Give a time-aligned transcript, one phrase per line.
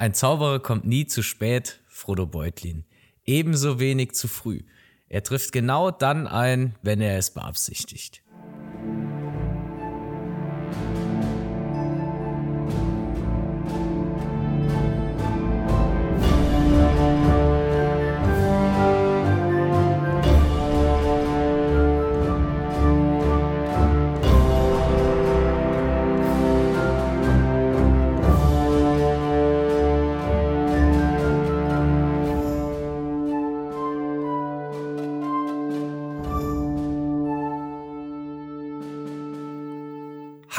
[0.00, 2.86] Ein Zauberer kommt nie zu spät, Frodo Beutlin.
[3.26, 4.62] Ebenso wenig zu früh.
[5.10, 8.22] Er trifft genau dann ein, wenn er es beabsichtigt.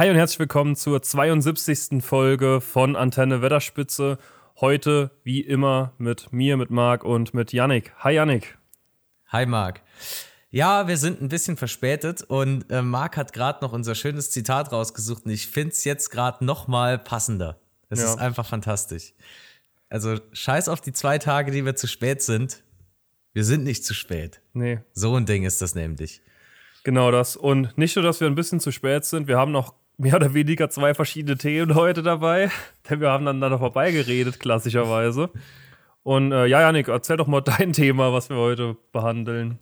[0.02, 2.04] Hi und herzlich willkommen zur 72.
[2.04, 4.18] Folge von Antenne Wetterspitze.
[4.60, 7.94] Heute, wie immer, mit mir, mit Marc und mit Yannick.
[8.00, 8.58] Hi Yannick.
[9.28, 9.82] Hi Marc.
[10.50, 14.72] Ja, wir sind ein bisschen verspätet und äh, Marc hat gerade noch unser schönes Zitat
[14.72, 17.60] rausgesucht und ich finde es jetzt gerade noch mal passender.
[17.90, 18.06] Es ja.
[18.08, 19.14] ist einfach fantastisch.
[19.88, 22.64] Also scheiß auf die zwei Tage, die wir zu spät sind.
[23.34, 24.42] Wir sind nicht zu spät.
[24.54, 24.80] Nee.
[24.94, 26.24] So ein Ding ist das nämlich.
[26.84, 27.36] Genau das.
[27.36, 30.34] Und nicht nur, dass wir ein bisschen zu spät sind, wir haben noch mehr oder
[30.34, 32.50] weniger zwei verschiedene Themen heute dabei,
[32.90, 35.30] denn wir haben da vorbeigeredet, klassischerweise.
[36.04, 39.60] Und äh, ja, Janik, erzähl doch mal dein Thema, was wir heute behandeln.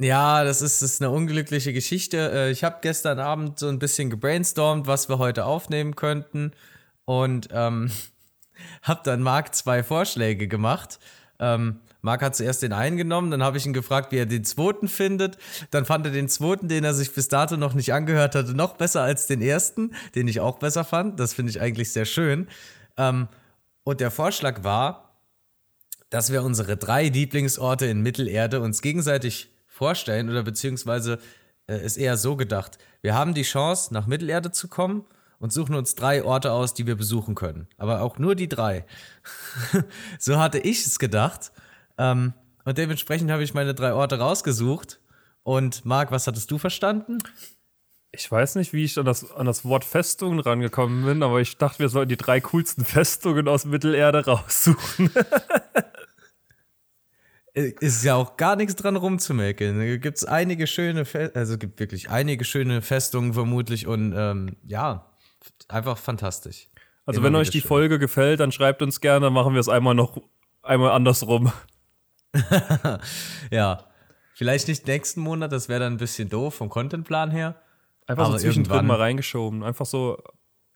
[0.00, 2.30] Ja, das ist, das ist eine unglückliche Geschichte.
[2.32, 6.52] Äh, ich habe gestern Abend so ein bisschen gebrainstormt, was wir heute aufnehmen könnten.
[7.04, 7.90] Und ähm,
[8.82, 10.98] habe dann Marc zwei Vorschläge gemacht.
[11.40, 14.44] Ähm, Marc hat zuerst den einen genommen, dann habe ich ihn gefragt, wie er den
[14.44, 15.36] zweiten findet.
[15.70, 18.76] Dann fand er den zweiten, den er sich bis dato noch nicht angehört hatte, noch
[18.76, 21.18] besser als den ersten, den ich auch besser fand.
[21.18, 22.48] Das finde ich eigentlich sehr schön.
[22.96, 23.28] Ähm,
[23.82, 25.20] und der Vorschlag war,
[26.10, 31.18] dass wir unsere drei Lieblingsorte in Mittelerde uns gegenseitig vorstellen oder beziehungsweise
[31.66, 32.78] äh, ist eher so gedacht.
[33.02, 35.04] Wir haben die Chance, nach Mittelerde zu kommen
[35.38, 37.68] und suchen uns drei Orte aus, die wir besuchen können.
[37.76, 38.84] Aber auch nur die drei.
[40.18, 41.52] so hatte ich es gedacht.
[41.98, 42.32] Ähm,
[42.64, 45.00] und dementsprechend habe ich meine drei Orte rausgesucht.
[45.42, 47.18] Und Marc, was hattest du verstanden?
[48.10, 51.58] Ich weiß nicht, wie ich an das, an das Wort Festungen rangekommen bin, aber ich
[51.58, 55.10] dachte, wir sollten die drei coolsten Festungen aus Mittelerde raussuchen.
[57.54, 59.78] Äh, ist ja auch gar nichts dran rumzumäkeln.
[59.78, 64.56] Da gibt es einige schöne, Fe also gibt wirklich einige schöne Festungen vermutlich und ähm,
[64.66, 65.10] ja,
[65.66, 66.68] einfach fantastisch.
[67.06, 67.68] Also Immer wenn euch die schön.
[67.68, 70.20] Folge gefällt, dann schreibt uns gerne, machen wir es einmal noch
[70.62, 71.50] einmal andersrum.
[73.50, 73.84] ja.
[74.34, 77.56] Vielleicht nicht nächsten Monat, das wäre dann ein bisschen doof vom Contentplan her.
[78.06, 79.64] Einfach so zwischendrin mal reingeschoben.
[79.64, 80.22] Einfach so,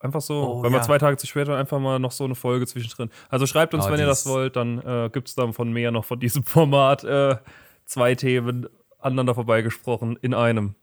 [0.00, 0.78] einfach so, oh, wenn ja.
[0.78, 3.10] wir zwei Tage zu spät haben, einfach mal noch so eine Folge zwischendrin.
[3.28, 5.92] Also schreibt uns, oh, wenn ihr das wollt, dann äh, gibt es dann von mehr
[5.92, 7.36] noch von diesem Format äh,
[7.84, 10.74] zwei Themen aneinander vorbeigesprochen in einem.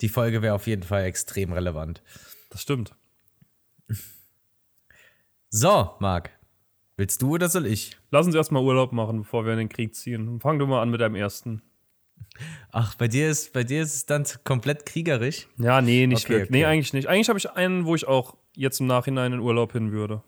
[0.00, 2.02] Die Folge wäre auf jeden Fall extrem relevant.
[2.50, 2.94] Das stimmt.
[5.48, 6.35] So, Marc.
[6.96, 7.96] Willst du oder soll ich?
[8.10, 10.40] Lass uns erstmal Urlaub machen, bevor wir in den Krieg ziehen.
[10.40, 11.62] Fang du mal an mit deinem ersten.
[12.72, 15.46] Ach, bei dir ist, bei dir ist es dann komplett kriegerisch?
[15.58, 16.50] Ja, nee, nicht okay, wirklich.
[16.50, 16.58] Okay.
[16.58, 17.08] Nee, eigentlich nicht.
[17.08, 20.22] Eigentlich habe ich einen, wo ich auch jetzt im Nachhinein in Urlaub hin würde.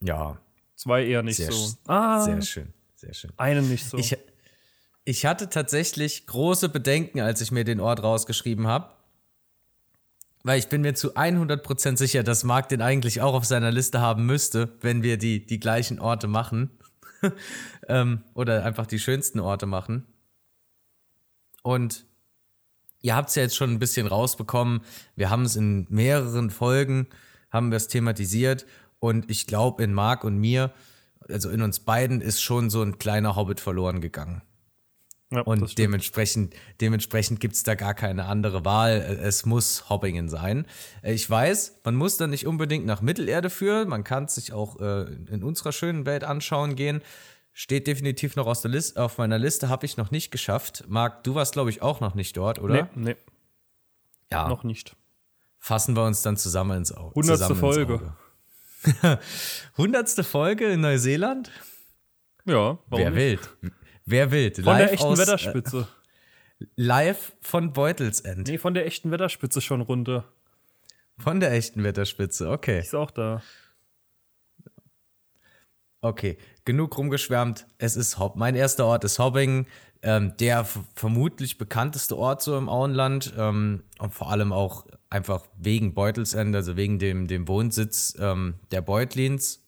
[0.00, 0.38] Ja.
[0.76, 1.76] Zwei eher nicht sehr so.
[1.86, 2.22] Ah.
[2.22, 3.32] Sehr schön, sehr schön.
[3.36, 3.98] Einen nicht so.
[3.98, 4.16] Ich,
[5.04, 8.92] ich hatte tatsächlich große Bedenken, als ich mir den Ort rausgeschrieben habe.
[10.44, 14.00] Weil ich bin mir zu 100% sicher, dass Marc den eigentlich auch auf seiner Liste
[14.00, 16.70] haben müsste, wenn wir die, die gleichen Orte machen.
[17.88, 20.06] ähm, oder einfach die schönsten Orte machen.
[21.62, 22.04] Und
[23.00, 24.80] ihr habt es ja jetzt schon ein bisschen rausbekommen.
[25.14, 27.06] Wir haben es in mehreren Folgen,
[27.50, 28.66] haben wir es thematisiert.
[28.98, 30.72] Und ich glaube, in Marc und mir,
[31.28, 34.42] also in uns beiden, ist schon so ein kleiner Hobbit verloren gegangen.
[35.32, 39.18] Ja, und dementsprechend, dementsprechend gibt es da gar keine andere Wahl.
[39.22, 40.66] Es muss Hobbingen sein.
[41.02, 43.88] Ich weiß, man muss da nicht unbedingt nach Mittelerde führen.
[43.88, 47.00] Man kann es sich auch äh, in unserer schönen Welt anschauen gehen.
[47.54, 50.84] Steht definitiv noch aus der Liste, auf meiner Liste, habe ich noch nicht geschafft.
[50.86, 52.90] Marc, du warst, glaube ich, auch noch nicht dort, oder?
[52.94, 53.16] Nee, nee.
[54.30, 54.48] Ja.
[54.48, 54.96] Noch nicht.
[55.58, 57.14] Fassen wir uns dann zusammen ins Auge.
[57.14, 58.16] Hundertste Folge.
[59.78, 61.50] Hundertste Folge in Neuseeland?
[62.44, 63.38] Ja, warum Wer will?
[64.04, 64.52] Wer will?
[64.54, 65.88] Von der echten aus, Wetterspitze.
[66.60, 68.48] Äh, live von Beutelsend.
[68.48, 70.24] Nee, von der echten Wetterspitze schon runter.
[71.18, 72.80] Von der echten Wetterspitze, okay.
[72.80, 73.42] Ist auch da.
[76.00, 77.66] Okay, genug rumgeschwärmt.
[77.78, 78.34] Es ist Hob.
[78.34, 79.66] Mein erster Ort ist Hobbing,
[80.02, 80.66] ähm, der
[80.96, 86.76] vermutlich bekannteste Ort so im Auenland ähm, und vor allem auch einfach wegen Beutelsend, also
[86.76, 89.61] wegen dem, dem Wohnsitz ähm, der Beutlins.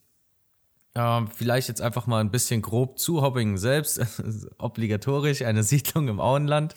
[0.96, 4.00] Ähm, vielleicht jetzt einfach mal ein bisschen grob zu Hobbingen selbst,
[4.58, 6.74] obligatorisch, eine Siedlung im Auenland,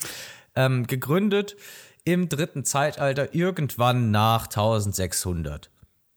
[0.56, 1.56] ähm, gegründet
[2.04, 5.70] im dritten Zeitalter irgendwann nach 1600.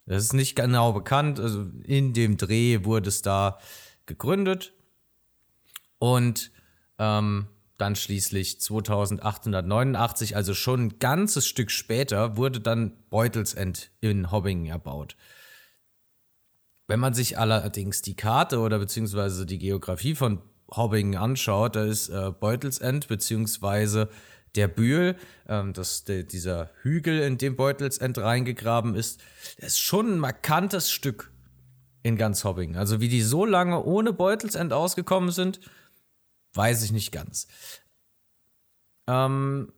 [0.05, 1.39] Das ist nicht genau bekannt.
[1.39, 3.59] Also in dem Dreh wurde es da
[4.05, 4.73] gegründet.
[5.99, 6.51] Und
[6.97, 14.67] ähm, dann schließlich 2889, also schon ein ganzes Stück später, wurde dann Beutelsend in Hobbingen
[14.67, 15.15] erbaut.
[16.91, 20.41] Wenn man sich allerdings die Karte oder beziehungsweise die Geografie von
[20.75, 24.09] Hobbingen anschaut, da ist äh, Beutelsend beziehungsweise
[24.55, 25.15] der Bühl,
[25.47, 29.21] ähm, das, der, dieser Hügel, in dem Beutelsend reingegraben ist,
[29.55, 31.31] ist schon ein markantes Stück
[32.03, 32.75] in ganz Hobbingen.
[32.75, 35.61] Also wie die so lange ohne Beutelsend ausgekommen sind,
[36.55, 37.47] weiß ich nicht ganz.
[39.07, 39.71] Ähm,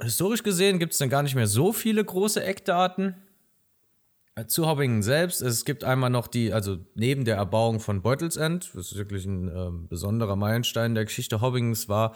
[0.00, 3.14] historisch gesehen gibt es dann gar nicht mehr so viele große Eckdaten.
[4.36, 8.74] Äh, zu Hobbingen selbst, es gibt einmal noch die, also neben der Erbauung von Beutelsend,
[8.74, 12.14] was wirklich ein ähm, besonderer Meilenstein der Geschichte Hobbingens war,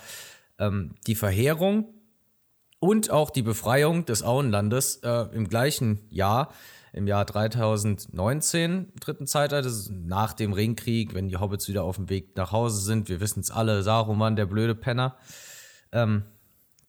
[0.58, 1.94] ähm, die Verheerung
[2.78, 6.52] und auch die Befreiung des Auenlandes äh, im gleichen Jahr,
[6.92, 12.36] im Jahr 3019, dritten Zeitalter, nach dem Ringkrieg, wenn die Hobbits wieder auf dem Weg
[12.36, 13.08] nach Hause sind.
[13.08, 15.16] Wir wissen es alle, Saruman, der blöde Penner,
[15.92, 16.24] ähm,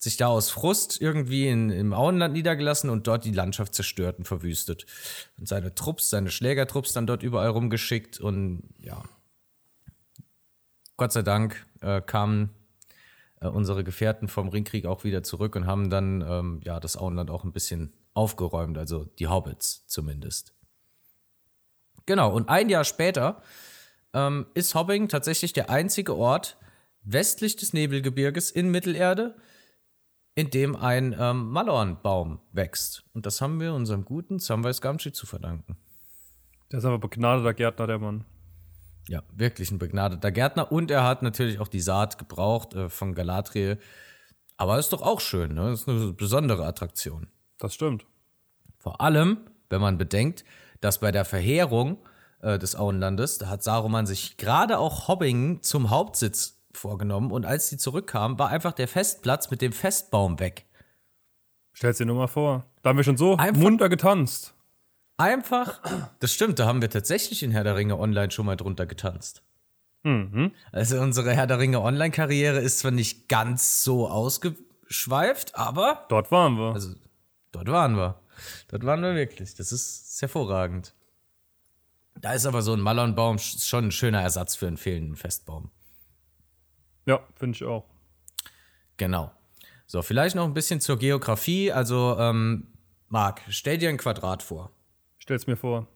[0.03, 4.25] sich da aus Frust irgendwie in, im Auenland niedergelassen und dort die Landschaft zerstört und
[4.25, 4.85] verwüstet.
[5.37, 9.03] Und seine Trupps, seine Schlägertrupps dann dort überall rumgeschickt und ja.
[10.97, 12.49] Gott sei Dank äh, kamen
[13.41, 17.29] äh, unsere Gefährten vom Ringkrieg auch wieder zurück und haben dann ähm, ja das Auenland
[17.29, 20.53] auch ein bisschen aufgeräumt, also die Hobbits zumindest.
[22.07, 23.41] Genau, und ein Jahr später
[24.13, 26.57] ähm, ist Hobbing tatsächlich der einzige Ort
[27.03, 29.35] westlich des Nebelgebirges in Mittelerde,
[30.35, 33.03] in dem ein ähm, Malornbaum wächst.
[33.13, 35.77] Und das haben wir unserem guten Samwise Gamgee zu verdanken.
[36.71, 38.25] Der ist aber begnadeter Gärtner, der Mann.
[39.07, 40.71] Ja, wirklich ein begnadeter Gärtner.
[40.71, 43.77] Und er hat natürlich auch die Saat gebraucht äh, von Galadriel.
[44.57, 45.71] Aber ist doch auch schön, ne?
[45.71, 47.27] Das ist eine besondere Attraktion.
[47.57, 48.05] Das stimmt.
[48.77, 49.39] Vor allem,
[49.69, 50.45] wenn man bedenkt,
[50.79, 51.97] dass bei der Verheerung
[52.41, 57.31] äh, des Auenlandes, da hat Saruman sich gerade auch Hobbingen zum Hauptsitz vorgenommen.
[57.31, 60.65] Und als die zurückkamen, war einfach der Festplatz mit dem Festbaum weg.
[61.73, 62.65] Stell's dir nur mal vor.
[62.81, 64.53] Da haben wir schon so einfach, munter getanzt.
[65.17, 65.81] Einfach,
[66.19, 69.43] das stimmt, da haben wir tatsächlich in Herr der Ringe online schon mal drunter getanzt.
[70.03, 70.51] Mhm.
[70.71, 76.05] Also unsere Herr der Ringe Online-Karriere ist zwar nicht ganz so ausgeschweift, aber.
[76.09, 76.73] Dort waren wir.
[76.73, 76.95] Also,
[77.51, 78.19] dort waren wir.
[78.69, 79.53] Dort waren wir wirklich.
[79.53, 80.95] Das ist hervorragend.
[82.19, 85.69] Da ist aber so ein Malonbaum schon ein schöner Ersatz für einen fehlenden Festbaum.
[87.05, 87.85] Ja, finde ich auch.
[88.97, 89.31] Genau.
[89.87, 91.71] So, vielleicht noch ein bisschen zur Geografie.
[91.71, 92.67] Also, ähm,
[93.09, 94.71] Marc, stell dir ein Quadrat vor.
[95.17, 95.87] Stell's mir vor.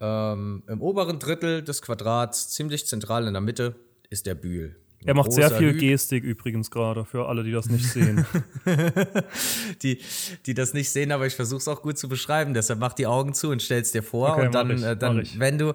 [0.00, 3.76] Ähm, Im oberen Drittel des Quadrats, ziemlich zentral in der Mitte,
[4.10, 4.76] ist der Bühl.
[5.06, 5.90] Er macht sehr viel Hügel.
[5.90, 8.24] Gestik übrigens gerade, für alle, die das nicht sehen.
[9.82, 10.00] die,
[10.46, 12.54] die das nicht sehen, aber ich versuche es auch gut zu beschreiben.
[12.54, 14.32] Deshalb mach die Augen zu und stell's dir vor.
[14.32, 15.74] Okay, und dann, ich, äh, dann wenn du,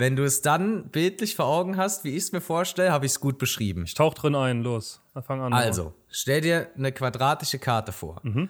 [0.00, 3.12] wenn du es dann bildlich vor Augen hast, wie ich es mir vorstelle, habe ich
[3.12, 3.84] es gut beschrieben.
[3.84, 5.00] Ich tauch drin ein, los.
[5.22, 5.52] Fang an.
[5.52, 8.20] Also, stell dir eine quadratische Karte vor.
[8.24, 8.48] Mhm.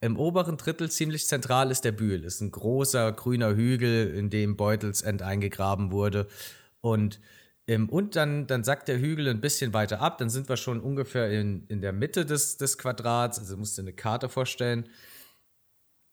[0.00, 2.24] Im oberen Drittel ziemlich zentral ist der Bühl.
[2.24, 6.26] Ist ein großer grüner Hügel, in dem Beutelsend eingegraben wurde.
[6.80, 7.20] Und
[7.66, 10.18] im, und dann, dann sackt der Hügel ein bisschen weiter ab.
[10.18, 13.38] Dann sind wir schon ungefähr in, in der Mitte des, des Quadrats.
[13.38, 14.88] Also musst du eine Karte vorstellen.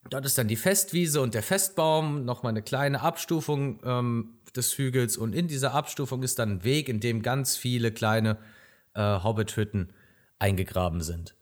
[0.10, 5.18] Dort ist dann die Festwiese und der Festbaum, nochmal eine kleine Abstufung ähm, des Hügels.
[5.18, 8.38] Und in dieser Abstufung ist dann ein Weg, in dem ganz viele kleine
[8.94, 9.94] äh, Hobbit-Hütten
[10.40, 11.36] eingegraben sind.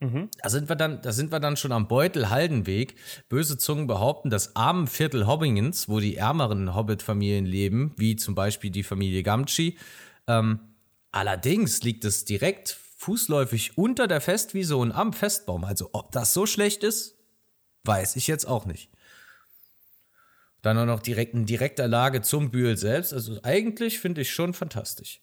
[0.00, 0.30] Mhm.
[0.42, 2.96] Da, sind wir dann, da sind wir dann schon am Beutel-Haldenweg.
[3.28, 8.70] Böse Zungen behaupten, das armen Viertel Hobbingens, wo die ärmeren Hobbit-Familien leben, wie zum Beispiel
[8.70, 9.76] die Familie Gamgee.
[10.26, 10.60] Ähm,
[11.12, 15.64] allerdings liegt es direkt fußläufig unter der Festwiese und am Festbaum.
[15.64, 17.18] Also, ob das so schlecht ist,
[17.84, 18.90] weiß ich jetzt auch nicht.
[20.62, 23.12] Dann auch noch direkt in direkter Lage zum Bühl selbst.
[23.12, 25.20] Also, eigentlich finde ich schon fantastisch.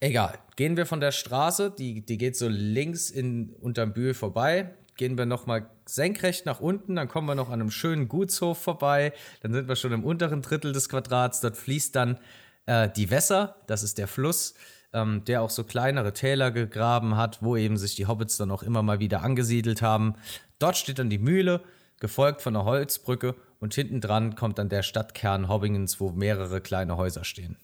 [0.00, 0.38] Egal.
[0.56, 4.74] Gehen wir von der Straße, die, die geht so links in, unterm Bühl vorbei.
[4.96, 9.12] Gehen wir nochmal senkrecht nach unten, dann kommen wir noch an einem schönen Gutshof vorbei.
[9.40, 11.40] Dann sind wir schon im unteren Drittel des Quadrats.
[11.40, 12.18] Dort fließt dann
[12.66, 14.54] äh, die Wässer, das ist der Fluss,
[14.92, 18.62] ähm, der auch so kleinere Täler gegraben hat, wo eben sich die Hobbits dann auch
[18.62, 20.14] immer mal wieder angesiedelt haben.
[20.58, 21.62] Dort steht dann die Mühle,
[22.00, 26.96] gefolgt von einer Holzbrücke und hinten dran kommt dann der Stadtkern Hobbingens, wo mehrere kleine
[26.96, 27.56] Häuser stehen.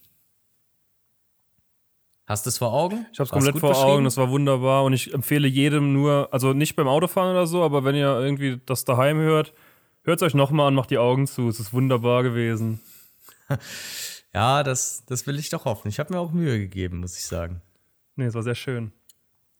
[2.26, 3.06] Hast du es vor Augen?
[3.12, 6.52] Ich habe es komplett vor Augen, das war wunderbar und ich empfehle jedem nur, also
[6.52, 9.52] nicht beim Autofahren oder so, aber wenn ihr irgendwie das daheim hört,
[10.02, 11.48] hört es euch nochmal an, macht die Augen zu.
[11.48, 12.80] Es ist wunderbar gewesen.
[14.34, 15.88] ja, das, das will ich doch hoffen.
[15.88, 17.60] Ich habe mir auch Mühe gegeben, muss ich sagen.
[18.16, 18.92] Nee, es war sehr schön.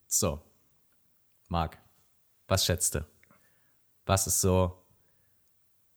[0.06, 0.40] So.
[1.48, 1.78] Marc,
[2.46, 3.04] was schätzt du?
[4.06, 4.81] was ist so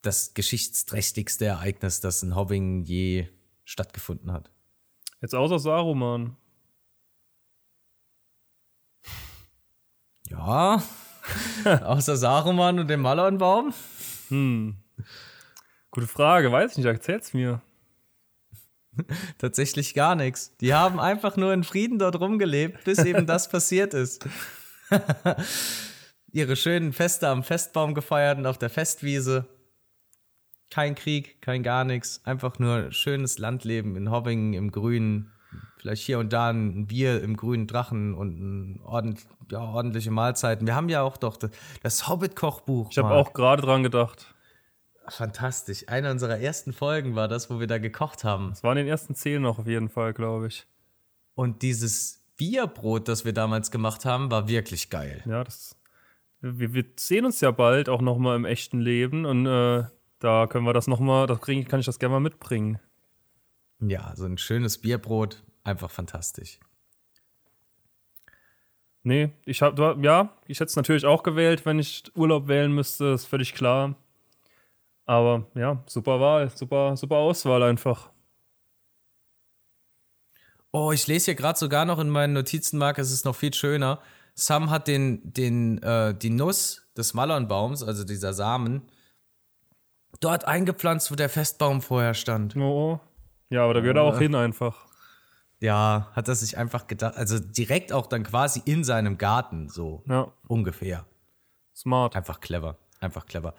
[0.05, 3.27] das geschichtsträchtigste Ereignis, das in Hobbing je
[3.63, 4.51] stattgefunden hat?
[5.21, 6.35] Jetzt außer Saruman.
[10.29, 10.83] Ja,
[11.65, 13.73] außer Saruman und dem Malonbaum.
[14.29, 14.77] Hm.
[15.91, 17.61] Gute Frage, weiß ich nicht, erzähl's mir.
[19.37, 20.55] Tatsächlich gar nichts.
[20.57, 24.27] Die haben einfach nur in Frieden dort rumgelebt, bis eben das passiert ist.
[26.31, 29.47] Ihre schönen Feste am Festbaum gefeiert und auf der Festwiese.
[30.75, 32.19] Kein Krieg, kein gar nichts.
[32.25, 35.31] Einfach nur schönes Landleben in Hobbingen im Grünen.
[35.77, 40.67] Vielleicht hier und da ein Bier im grünen Drachen und ordent, ja, ordentliche Mahlzeiten.
[40.67, 41.37] Wir haben ja auch doch
[41.81, 42.91] das Hobbit-Kochbuch.
[42.91, 44.35] Ich habe auch gerade dran gedacht.
[45.07, 45.85] Fantastisch.
[45.87, 48.49] Eine unserer ersten Folgen war das, wo wir da gekocht haben.
[48.49, 50.67] Das war in den ersten zehn noch auf jeden Fall, glaube ich.
[51.35, 55.23] Und dieses Bierbrot, das wir damals gemacht haben, war wirklich geil.
[55.25, 55.77] Ja, das.
[56.41, 59.85] Wir, wir sehen uns ja bald auch noch mal im echten Leben und äh,
[60.25, 62.79] da können wir das noch mal, da kann ich das gerne mal mitbringen.
[63.79, 66.59] Ja, so ein schönes Bierbrot, einfach fantastisch.
[69.03, 73.05] Nee, ich habe, ja, ich hätte es natürlich auch gewählt, wenn ich Urlaub wählen müsste,
[73.13, 73.95] ist völlig klar.
[75.05, 78.09] Aber ja, super Wahl, super, super Auswahl einfach.
[80.71, 84.01] Oh, ich lese hier gerade sogar noch in meinen Notizenmark, es ist noch viel schöner.
[84.33, 88.81] Sam hat den, den, äh, die Nuss des Malonbaums, also dieser Samen,
[90.19, 92.55] dort eingepflanzt, wo der Festbaum vorher stand.
[92.55, 92.99] Oh,
[93.49, 94.85] ja, aber da gehört er auch hin einfach.
[95.59, 100.03] Ja, hat er sich einfach gedacht, also direkt auch dann quasi in seinem Garten, so
[100.07, 100.31] ja.
[100.47, 101.05] ungefähr.
[101.75, 102.15] Smart.
[102.15, 103.53] Einfach clever, einfach clever.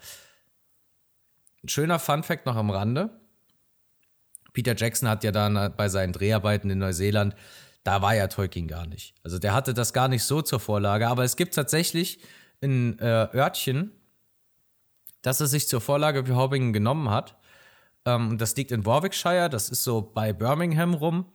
[1.63, 3.09] Ein schöner Fun-Fact noch am Rande.
[4.53, 7.35] Peter Jackson hat ja dann bei seinen Dreharbeiten in Neuseeland,
[7.83, 9.15] da war ja Tolkien gar nicht.
[9.23, 12.19] Also der hatte das gar nicht so zur Vorlage, aber es gibt tatsächlich
[12.61, 13.91] ein äh, Örtchen,
[15.27, 17.35] das er sich zur Vorlage für Hobbingen genommen hat.
[18.05, 21.25] Ähm, das liegt in Warwickshire, das ist so bei Birmingham rum,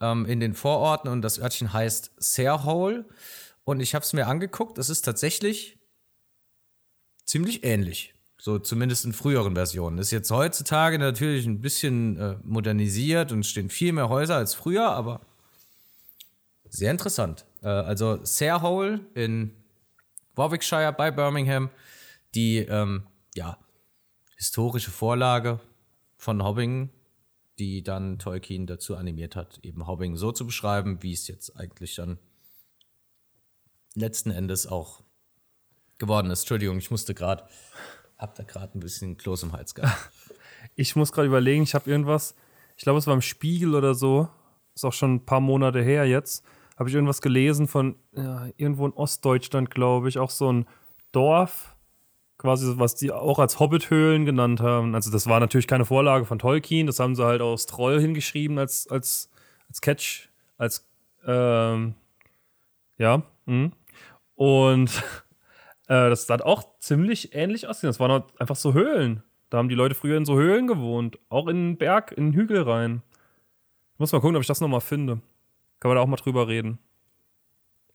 [0.00, 3.04] ähm, in den Vororten und das Örtchen heißt Sarehole.
[3.64, 5.78] Und ich habe es mir angeguckt, es ist tatsächlich
[7.26, 8.14] ziemlich ähnlich.
[8.38, 9.98] So zumindest in früheren Versionen.
[9.98, 14.88] Ist jetzt heutzutage natürlich ein bisschen äh, modernisiert und stehen viel mehr Häuser als früher,
[14.92, 15.20] aber
[16.70, 17.44] sehr interessant.
[17.62, 19.50] Äh, also Sarehole in
[20.36, 21.68] Warwickshire bei Birmingham,
[22.34, 23.58] die ähm, ja,
[24.36, 25.60] historische Vorlage
[26.16, 26.90] von Hobbingen,
[27.58, 31.94] die dann Tolkien dazu animiert hat, eben Hobbingen so zu beschreiben, wie es jetzt eigentlich
[31.94, 32.18] dann
[33.94, 35.02] letzten Endes auch
[35.98, 36.40] geworden ist.
[36.40, 37.44] Entschuldigung, ich musste gerade
[38.18, 40.10] hab da gerade ein bisschen Kloß im Hals gehabt.
[40.74, 42.34] ich muss gerade überlegen, ich habe irgendwas,
[42.76, 44.28] ich glaube, es war im Spiegel oder so,
[44.74, 46.44] ist auch schon ein paar Monate her jetzt,
[46.78, 50.66] habe ich irgendwas gelesen von ja, irgendwo in Ostdeutschland, glaube ich, auch so ein
[51.12, 51.75] Dorf,
[52.46, 54.94] quasi, was die auch als Hobbithöhlen genannt haben.
[54.94, 58.58] Also, das war natürlich keine Vorlage von Tolkien, das haben sie halt aus Troll hingeschrieben
[58.58, 59.30] als, als,
[59.68, 60.88] als Catch, als,
[61.26, 61.94] ähm,
[62.98, 63.70] ja, mh.
[64.36, 64.90] und
[65.88, 67.88] äh, das hat auch ziemlich ähnlich aussehen.
[67.88, 69.24] Das waren halt einfach so Höhlen.
[69.50, 71.18] Da haben die Leute früher in so Höhlen gewohnt.
[71.28, 73.02] Auch in den Berg, in den Hügel rein.
[73.94, 75.20] Ich muss mal gucken, ob ich das nochmal finde.
[75.80, 76.78] Kann man da auch mal drüber reden.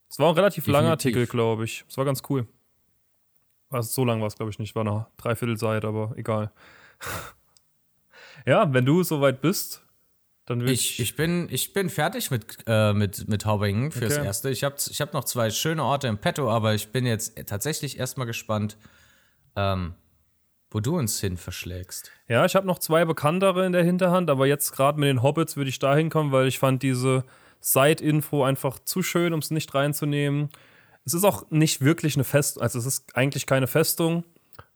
[0.09, 0.73] Es war ein relativ Definitiv.
[0.73, 1.85] langer Artikel, glaube ich.
[1.87, 2.47] Es war ganz cool.
[3.71, 4.75] Also so lang war es, glaube ich, nicht.
[4.75, 6.51] War eine Dreiviertelseite, aber egal.
[8.45, 9.83] ja, wenn du soweit bist,
[10.45, 14.25] dann ich, ich, bin, ich bin fertig mit, äh, mit, mit Haubingen fürs okay.
[14.25, 14.49] Erste.
[14.49, 17.97] Ich habe ich hab noch zwei schöne Orte im Petto, aber ich bin jetzt tatsächlich
[17.97, 18.77] erstmal gespannt,
[19.55, 19.93] ähm,
[20.69, 22.11] wo du uns hin verschlägst.
[22.27, 25.55] Ja, ich habe noch zwei bekanntere in der Hinterhand, aber jetzt gerade mit den Hobbits
[25.55, 27.23] würde ich da hinkommen, weil ich fand diese
[27.61, 30.49] Side-Info einfach zu schön, um es nicht reinzunehmen.
[31.05, 34.23] Es ist auch nicht wirklich eine Festung, also es ist eigentlich keine Festung.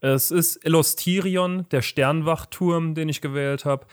[0.02, 3.86] Es ist Elostirion, der Sternwachturm, den ich gewählt habe.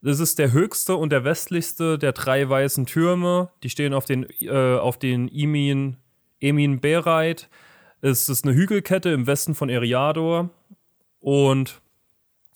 [0.00, 3.50] Das ist der höchste und der westlichste der drei weißen Türme.
[3.62, 5.96] Die stehen auf den, äh, auf den Emin,
[6.40, 7.48] Emin Bereit.
[8.00, 10.50] Es ist eine Hügelkette im Westen von Eriador.
[11.20, 11.80] Und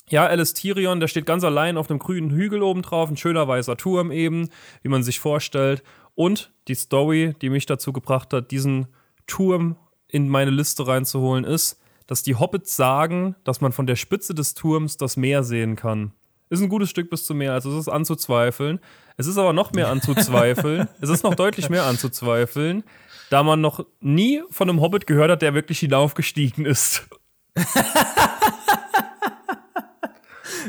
[0.08, 3.76] ja, Elestirion, der steht ganz allein auf einem grünen Hügel oben drauf, ein schöner weißer
[3.76, 4.50] Turm eben,
[4.82, 5.84] wie man sich vorstellt.
[6.16, 8.88] Und die Story, die mich dazu gebracht hat, diesen
[9.26, 9.76] Turm
[10.08, 14.54] in meine Liste reinzuholen, ist, dass die Hobbits sagen, dass man von der Spitze des
[14.54, 16.12] Turms das Meer sehen kann.
[16.48, 18.78] Ist ein gutes Stück bis zum Meer, also es ist anzuzweifeln.
[19.16, 20.88] Es ist aber noch mehr anzuzweifeln.
[21.00, 22.84] es ist noch deutlich mehr anzuzweifeln,
[23.30, 27.08] da man noch nie von einem Hobbit gehört hat, der wirklich hinaufgestiegen ist.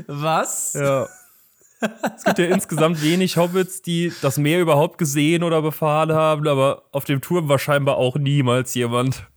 [0.07, 0.73] Was?
[0.73, 1.07] Ja.
[2.15, 6.83] Es gibt ja insgesamt wenig Hobbits, die das Meer überhaupt gesehen oder befahren haben, aber
[6.91, 9.27] auf dem Turm war scheinbar auch niemals jemand.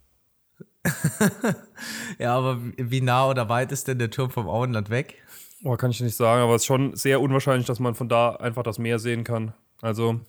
[2.18, 5.16] ja, aber wie nah oder weit ist denn der Turm vom Auenland weg?
[5.62, 8.30] Oh, kann ich nicht sagen, aber es ist schon sehr unwahrscheinlich, dass man von da
[8.36, 9.52] einfach das Meer sehen kann.
[9.82, 10.20] Also,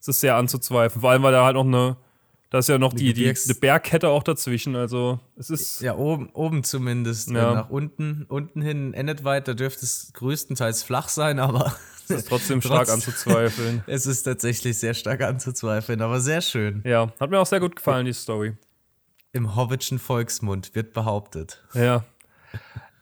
[0.00, 1.02] es ist sehr anzuzweifeln.
[1.02, 1.98] Vor allem, weil da halt noch eine,
[2.50, 4.74] da ist ja noch die, die, die, Bergkette auch dazwischen.
[4.74, 5.80] Also, es ist.
[5.80, 7.30] Ja, oben, oben zumindest.
[7.30, 7.54] Ja.
[7.54, 11.74] Nach unten, unten hin endet weit, da dürfte es größtenteils flach sein, aber.
[12.12, 13.84] Es ist trotzdem stark trotz, anzuzweifeln.
[13.86, 16.82] es ist tatsächlich sehr stark anzuzweifeln, aber sehr schön.
[16.84, 18.56] Ja, hat mir auch sehr gut gefallen, die Story.
[19.32, 21.62] Im Hobbitschen Volksmund wird behauptet.
[21.72, 22.04] Ja.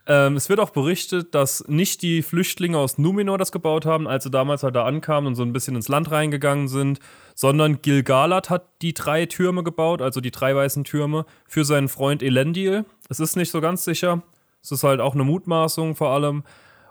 [0.09, 4.25] Ähm, es wird auch berichtet, dass nicht die Flüchtlinge aus Numenor das gebaut haben, als
[4.25, 6.99] sie damals halt da ankamen und so ein bisschen ins Land reingegangen sind,
[7.39, 12.21] sondern Gil-galad hat die drei Türme gebaut, also die drei weißen Türme, für seinen Freund
[12.21, 12.85] Elendil.
[13.09, 14.25] Es ist nicht so ganz sicher.
[14.61, 16.43] Es ist halt auch eine Mutmaßung vor allem.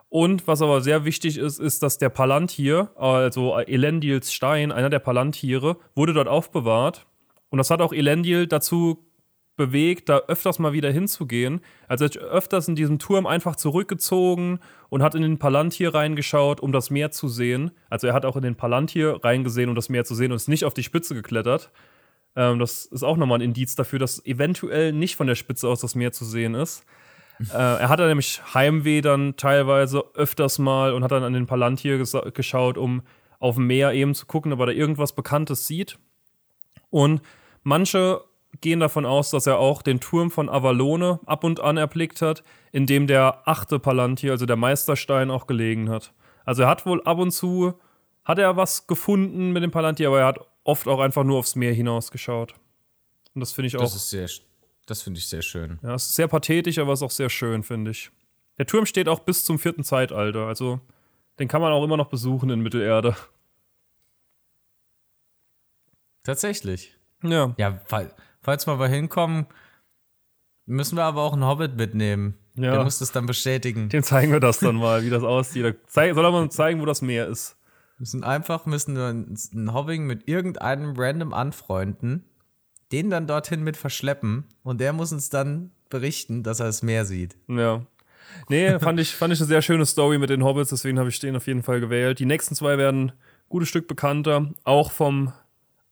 [0.07, 4.99] Und was aber sehr wichtig ist, ist, dass der Palantir, also Elendils Stein, einer der
[4.99, 7.05] Palantiere, wurde dort aufbewahrt.
[7.49, 9.05] Und das hat auch Elendil dazu
[9.57, 11.61] bewegt, da öfters mal wieder hinzugehen.
[11.87, 14.59] Also er hat öfters in diesem Turm einfach zurückgezogen
[14.89, 17.71] und hat in den Palantir reingeschaut, um das Meer zu sehen.
[17.89, 20.47] Also er hat auch in den Palantir reingesehen, um das Meer zu sehen und ist
[20.47, 21.71] nicht auf die Spitze geklettert.
[22.35, 25.81] Ähm, das ist auch nochmal ein Indiz dafür, dass eventuell nicht von der Spitze aus
[25.81, 26.85] das Meer zu sehen ist.
[27.51, 31.97] äh, er hatte nämlich Heimweh dann teilweise öfters mal und hat dann an den Palantir
[32.31, 33.01] geschaut, um
[33.39, 35.97] auf dem Meer eben zu gucken, ob er da irgendwas Bekanntes sieht.
[36.89, 37.21] Und
[37.63, 38.21] manche
[38.61, 42.43] gehen davon aus, dass er auch den Turm von Avalone ab und an erblickt hat,
[42.71, 46.13] in dem der achte Palantir, also der Meisterstein, auch gelegen hat.
[46.45, 47.73] Also er hat wohl ab und zu,
[48.23, 51.55] hat er was gefunden mit dem Palantir, aber er hat oft auch einfach nur aufs
[51.55, 52.53] Meer hinausgeschaut.
[53.33, 53.81] Und das finde ich auch.
[53.81, 54.29] Das ist sehr,
[54.85, 55.79] das finde ich sehr schön.
[55.83, 58.11] Ja, es ist sehr pathetisch, aber es ist auch sehr schön, finde ich.
[58.57, 60.79] Der Turm steht auch bis zum vierten Zeitalter, also
[61.39, 63.15] den kann man auch immer noch besuchen in Mittelerde.
[66.23, 66.93] Tatsächlich.
[67.23, 67.53] Ja.
[67.57, 68.13] Ja, weil
[68.47, 69.45] falls wir mal hinkommen,
[70.65, 72.35] müssen wir aber auch einen Hobbit mitnehmen.
[72.55, 72.71] Ja.
[72.71, 73.89] Der muss das dann bestätigen.
[73.89, 75.75] Dem zeigen wir das dann mal, wie das aussieht.
[75.85, 77.57] Soll er uns zeigen, wo das Meer ist?
[77.97, 82.23] Wir müssen einfach müssen wir einen Hobbing mit irgendeinem random anfreunden,
[82.93, 87.03] den dann dorthin mit verschleppen und der muss uns dann berichten, dass er das Meer
[87.03, 87.35] sieht.
[87.49, 87.85] Ja.
[88.47, 91.19] Nee, fand ich, fand ich eine sehr schöne Story mit den Hobbits, deswegen habe ich
[91.19, 92.19] den auf jeden Fall gewählt.
[92.19, 93.13] Die nächsten zwei werden ein
[93.49, 95.33] gutes Stück bekannter, auch vom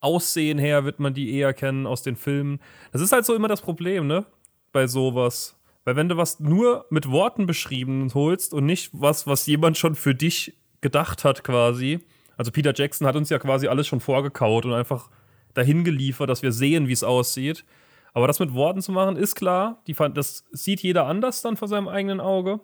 [0.05, 2.59] Aussehen her wird man die eher kennen aus den Filmen.
[2.91, 4.25] Das ist halt so immer das Problem, ne?
[4.71, 5.59] Bei sowas.
[5.83, 9.95] Weil wenn du was nur mit Worten beschrieben holst und nicht was, was jemand schon
[9.95, 11.99] für dich gedacht hat quasi.
[12.37, 15.09] Also Peter Jackson hat uns ja quasi alles schon vorgekaut und einfach
[15.55, 17.65] dahin geliefert, dass wir sehen, wie es aussieht.
[18.13, 19.81] Aber das mit Worten zu machen, ist klar.
[19.87, 22.59] Die, das sieht jeder anders dann vor seinem eigenen Auge.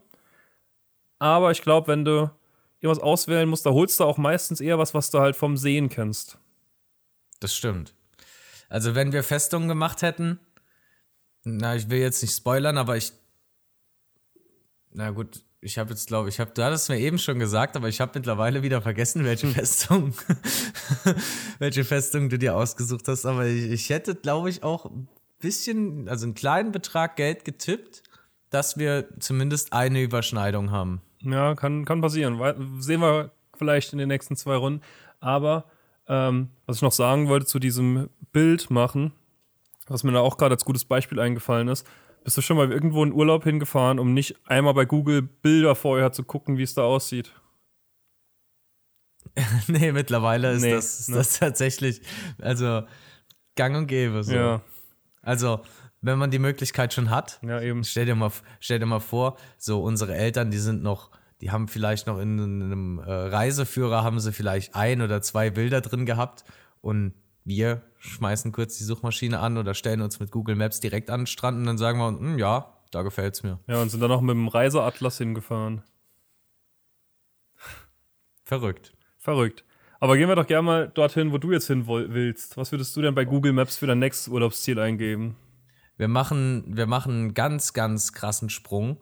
[1.20, 2.30] Aber ich glaube, wenn du
[2.80, 5.90] irgendwas auswählen musst, da holst du auch meistens eher was, was du halt vom Sehen
[5.90, 6.40] kennst.
[7.42, 7.94] Das stimmt.
[8.70, 10.40] Also, wenn wir Festungen gemacht hätten,
[11.44, 13.12] na, ich will jetzt nicht spoilern, aber ich.
[14.94, 17.90] Na gut, ich habe jetzt, glaube ich, hab, du hattest mir eben schon gesagt, aber
[17.90, 19.48] ich habe mittlerweile wieder vergessen, welche.
[19.52, 20.14] Festung,
[21.60, 23.26] welche Festung du dir ausgesucht hast.
[23.26, 28.04] Aber ich, ich hätte, glaube ich, auch ein bisschen, also einen kleinen Betrag Geld getippt,
[28.52, 31.02] dass wir zumindest eine Überschneidung haben.
[31.22, 32.40] Ja, kann, kann passieren.
[32.82, 34.82] Sehen wir vielleicht in den nächsten zwei Runden.
[35.20, 35.66] Aber
[36.08, 39.14] ähm, was ich noch sagen wollte zu diesem Bild machen,
[39.88, 41.86] was mir da auch gerade als gutes Beispiel eingefallen ist.
[42.24, 46.12] Bist du schon mal irgendwo in Urlaub hingefahren, um nicht einmal bei Google Bilder vorher
[46.12, 47.34] zu gucken, wie es da aussieht?
[49.68, 51.18] nee, mittlerweile ist, nee, das, ist ne?
[51.18, 52.02] das tatsächlich,
[52.40, 52.84] also
[53.56, 54.24] gang und gäbe.
[54.24, 54.34] So.
[54.34, 54.62] Ja.
[55.22, 55.62] Also,
[56.02, 57.62] wenn man die Möglichkeit schon hat, ja.
[57.84, 61.12] Stell, dir mal, stell dir mal vor, so unsere Eltern, die sind noch
[61.42, 65.82] die haben vielleicht noch in einem äh, Reiseführer haben sie vielleicht ein oder zwei Bilder
[65.82, 66.44] drin gehabt
[66.82, 71.22] und wir schmeißen kurz die Suchmaschine an oder stellen uns mit Google Maps direkt an
[71.22, 73.60] den Strand und dann sagen wir, hm, ja, da gefällt es mir.
[73.68, 75.82] Ja, und sind dann noch mit dem Reiseatlas hingefahren.
[78.44, 78.94] Verrückt.
[79.18, 79.64] Verrückt.
[80.00, 82.58] Aber gehen wir doch gerne mal dorthin, wo du jetzt hin willst.
[82.58, 85.36] Was würdest du denn bei Google Maps für dein nächstes Urlaubsziel eingeben?
[85.98, 88.98] Wir machen, wir machen einen ganz, ganz krassen Sprung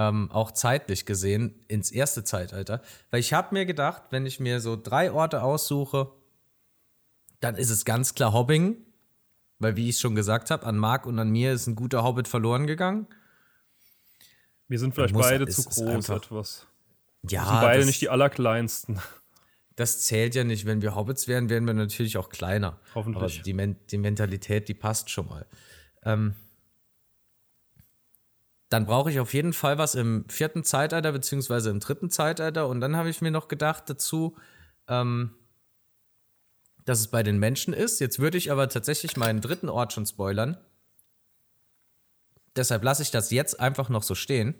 [0.00, 2.80] ähm, auch zeitlich gesehen, ins erste Zeitalter.
[3.10, 6.10] Weil ich habe mir gedacht, wenn ich mir so drei Orte aussuche,
[7.40, 8.78] dann ist es ganz klar Hobbing.
[9.58, 12.28] Weil, wie ich schon gesagt habe, an Marc und an mir ist ein guter Hobbit
[12.28, 13.08] verloren gegangen.
[14.68, 16.66] Wir sind vielleicht beide zu groß etwas.
[17.28, 17.42] Ja.
[17.42, 19.00] Wir sind beide das, nicht die allerkleinsten.
[19.76, 20.64] Das zählt ja nicht.
[20.64, 22.78] Wenn wir Hobbits wären, wären wir natürlich auch kleiner.
[22.94, 23.40] Hoffentlich.
[23.40, 25.46] Aber die, die Mentalität, die passt schon mal.
[26.04, 26.34] Ähm,
[28.70, 32.68] dann brauche ich auf jeden Fall was im vierten Zeitalter beziehungsweise im dritten Zeitalter.
[32.68, 34.36] Und dann habe ich mir noch gedacht dazu,
[34.86, 35.34] ähm,
[36.84, 37.98] dass es bei den Menschen ist.
[37.98, 40.56] Jetzt würde ich aber tatsächlich meinen dritten Ort schon spoilern.
[42.54, 44.54] Deshalb lasse ich das jetzt einfach noch so stehen.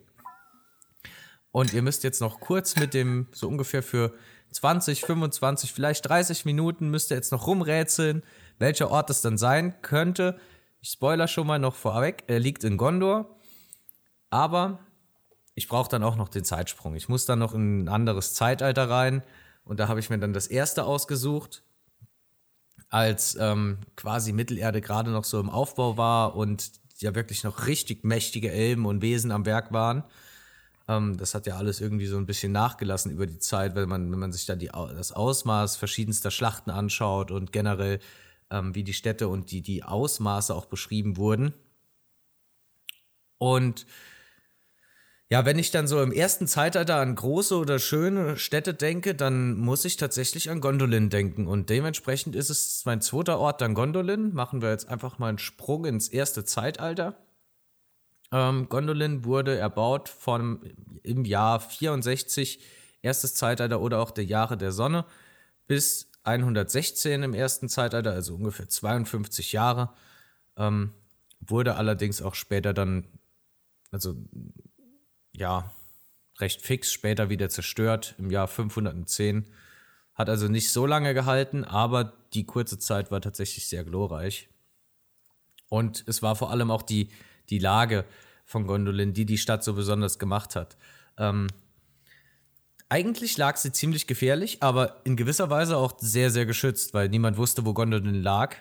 [1.53, 4.13] Und ihr müsst jetzt noch kurz mit dem, so ungefähr für
[4.51, 8.25] 20, 25, vielleicht 30 Minuten müsst ihr jetzt noch rumrätseln,
[8.59, 10.39] welcher Ort es dann sein könnte.
[10.81, 13.40] Ich spoiler schon mal noch vorweg, er liegt in Gondor.
[14.31, 14.79] Aber
[15.55, 16.95] ich brauche dann auch noch den Zeitsprung.
[16.95, 19.23] Ich muss dann noch in ein anderes Zeitalter rein.
[19.65, 21.63] Und da habe ich mir dann das erste ausgesucht,
[22.89, 28.05] als ähm, quasi Mittelerde gerade noch so im Aufbau war und ja wirklich noch richtig
[28.05, 30.05] mächtige Elben und Wesen am Werk waren.
[30.89, 34.11] Ähm, das hat ja alles irgendwie so ein bisschen nachgelassen über die Zeit, wenn man,
[34.11, 38.01] wenn man sich dann die, das Ausmaß verschiedenster Schlachten anschaut und generell
[38.51, 41.55] ähm, wie die Städte und die, die Ausmaße auch beschrieben wurden.
[43.39, 43.87] Und
[45.33, 49.57] ja, wenn ich dann so im ersten Zeitalter an große oder schöne Städte denke, dann
[49.57, 51.47] muss ich tatsächlich an Gondolin denken.
[51.47, 54.35] Und dementsprechend ist es mein zweiter Ort dann Gondolin.
[54.35, 57.17] Machen wir jetzt einfach mal einen Sprung ins erste Zeitalter.
[58.33, 60.61] Ähm, Gondolin wurde erbaut von
[61.05, 62.61] im Jahr 64,
[63.03, 65.05] erstes Zeitalter oder auch der Jahre der Sonne,
[65.69, 69.91] bis 116 im ersten Zeitalter, also ungefähr 52 Jahre.
[70.57, 70.93] Ähm,
[71.41, 73.07] wurde allerdings auch später dann,
[73.93, 74.17] also
[75.41, 75.73] ja,
[76.39, 79.47] recht fix später wieder zerstört im Jahr 510.
[80.15, 84.49] Hat also nicht so lange gehalten, aber die kurze Zeit war tatsächlich sehr glorreich.
[85.69, 87.09] Und es war vor allem auch die,
[87.49, 88.05] die Lage
[88.45, 90.77] von Gondolin, die die Stadt so besonders gemacht hat.
[91.17, 91.47] Ähm,
[92.89, 97.39] eigentlich lag sie ziemlich gefährlich, aber in gewisser Weise auch sehr, sehr geschützt, weil niemand
[97.39, 98.57] wusste, wo Gondolin lag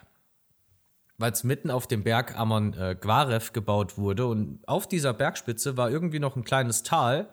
[1.19, 4.25] weil es mitten auf dem Berg Amon äh, Gwarev gebaut wurde.
[4.25, 7.29] Und auf dieser Bergspitze war irgendwie noch ein kleines Tal,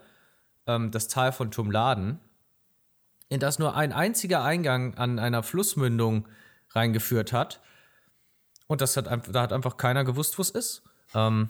[0.67, 2.19] ähm, das Tal von Tumladen,
[3.29, 6.29] in das nur ein einziger Eingang an einer Flussmündung
[6.71, 7.61] reingeführt hat.
[8.67, 10.83] Und das hat, da hat einfach keiner gewusst, wo es ist.
[11.15, 11.49] Ähm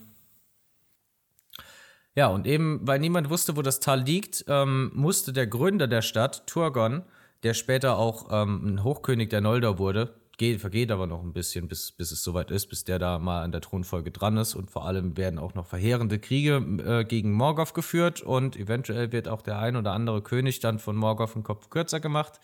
[2.14, 6.03] ja, und eben, weil niemand wusste, wo das Tal liegt, ähm, musste der Gründer der
[6.03, 7.03] Stadt, Turgon,
[7.42, 11.68] der später auch ähm, ein Hochkönig der Noldor wurde, geht, vergeht aber noch ein bisschen,
[11.68, 14.55] bis, bis es soweit ist, bis der da mal an der Thronfolge dran ist.
[14.55, 19.29] Und vor allem werden auch noch verheerende Kriege äh, gegen Morgoth geführt und eventuell wird
[19.29, 22.40] auch der ein oder andere König dann von Morgoth einen Kopf kürzer gemacht.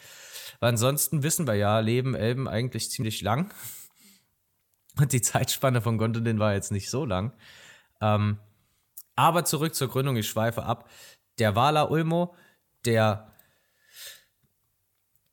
[0.60, 3.52] Weil ansonsten wissen wir ja, leben Elben eigentlich ziemlich lang.
[4.98, 7.32] Und die Zeitspanne von Gondolin war jetzt nicht so lang.
[8.00, 8.38] Ähm,
[9.16, 10.88] aber zurück zur Gründung, ich schweife ab.
[11.38, 12.34] Der Wala Ulmo,
[12.84, 13.32] der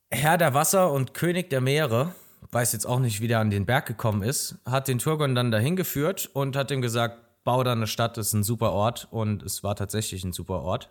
[0.10, 2.15] Herr der Wasser und König der Meere,
[2.51, 5.51] weiß jetzt auch nicht, wie der an den Berg gekommen ist, hat den Turgon dann
[5.51, 9.07] dahin geführt und hat ihm gesagt, bau da eine Stadt, das ist ein super Ort
[9.12, 10.89] und es war tatsächlich ein super Ort.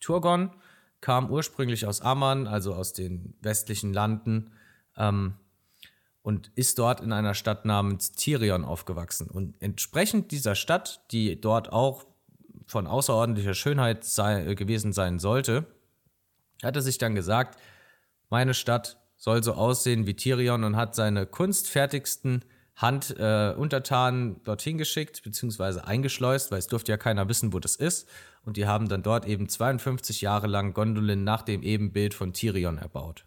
[0.00, 0.50] Turgon
[1.00, 4.52] kam ursprünglich aus Amman, also aus den westlichen Landen,
[4.96, 5.34] ähm,
[6.22, 9.28] und ist dort in einer Stadt namens Tirion aufgewachsen.
[9.28, 12.04] Und entsprechend dieser Stadt, die dort auch
[12.66, 15.66] von außerordentlicher Schönheit sei, gewesen sein sollte,
[16.62, 17.58] hat er sich dann gesagt,
[18.28, 22.42] meine Stadt soll so aussehen wie Tyrion und hat seine kunstfertigsten
[22.74, 28.08] Handuntertanen äh, dorthin geschickt, beziehungsweise eingeschleust, weil es durfte ja keiner wissen, wo das ist.
[28.46, 32.78] Und die haben dann dort eben 52 Jahre lang Gondolin nach dem Ebenbild von Tyrion
[32.78, 33.26] erbaut.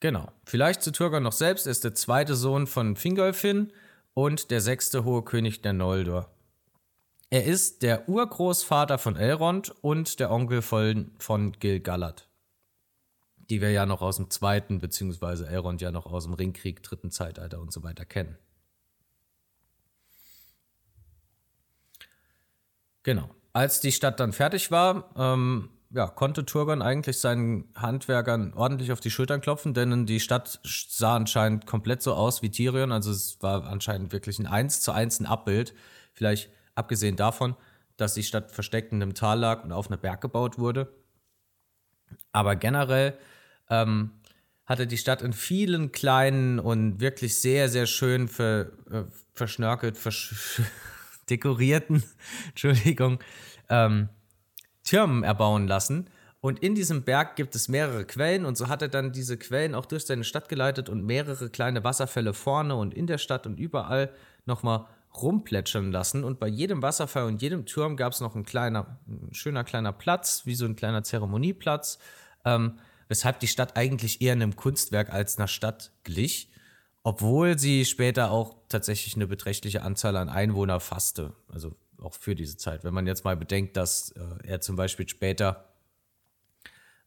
[0.00, 0.32] Genau.
[0.46, 1.66] Vielleicht zu Turgon noch selbst.
[1.66, 3.74] Er ist der zweite Sohn von Fingolfin
[4.14, 6.34] und der sechste hohe König der Noldor.
[7.28, 12.31] Er ist der Urgroßvater von Elrond und der Onkel von, von Gil-galad
[13.52, 17.10] die wir ja noch aus dem zweiten, beziehungsweise Elrond ja noch aus dem Ringkrieg, dritten
[17.10, 18.38] Zeitalter und so weiter kennen.
[23.02, 23.28] Genau.
[23.52, 29.00] Als die Stadt dann fertig war, ähm, ja, konnte Turgon eigentlich seinen Handwerkern ordentlich auf
[29.00, 32.90] die Schultern klopfen, denn die Stadt sah anscheinend komplett so aus wie Tirion.
[32.90, 35.74] Also es war anscheinend wirklich ein eins zu eins ein Abbild.
[36.14, 37.54] Vielleicht abgesehen davon,
[37.98, 40.90] dass die Stadt versteckt in einem Tal lag und auf einer Berg gebaut wurde.
[42.32, 43.18] Aber generell
[43.72, 44.10] ähm,
[44.66, 49.04] hatte die Stadt in vielen kleinen und wirklich sehr, sehr schön ver, äh,
[49.34, 50.60] verschnörkelt, versch
[51.30, 52.04] dekorierten,
[52.48, 53.18] Entschuldigung,
[53.68, 54.10] ähm,
[54.84, 56.10] Türmen erbauen lassen.
[56.40, 59.74] Und in diesem Berg gibt es mehrere Quellen und so hat er dann diese Quellen
[59.76, 63.60] auch durch seine Stadt geleitet und mehrere kleine Wasserfälle vorne und in der Stadt und
[63.60, 64.10] überall
[64.44, 66.24] nochmal rumplätschern lassen.
[66.24, 69.92] Und bei jedem Wasserfall und jedem Turm gab es noch ein kleiner, ein schöner kleiner
[69.92, 71.98] Platz, wie so ein kleiner Zeremonieplatz.
[72.44, 72.78] Ähm,
[73.08, 76.50] weshalb die Stadt eigentlich eher einem Kunstwerk als einer Stadt glich,
[77.02, 81.34] obwohl sie später auch tatsächlich eine beträchtliche Anzahl an Einwohner fasste.
[81.48, 82.84] Also auch für diese Zeit.
[82.84, 85.72] Wenn man jetzt mal bedenkt, dass äh, er zum Beispiel später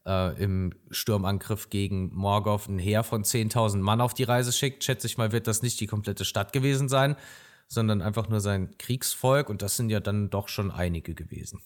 [0.06, 5.06] äh, im Sturmangriff gegen Morgoth ein Heer von 10.000 Mann auf die Reise schickt, schätze
[5.06, 7.16] ich mal, wird das nicht die komplette Stadt gewesen sein.
[7.68, 11.62] sondern einfach nur sein Kriegsvolk und das sind ja dann doch schon einige gewesen.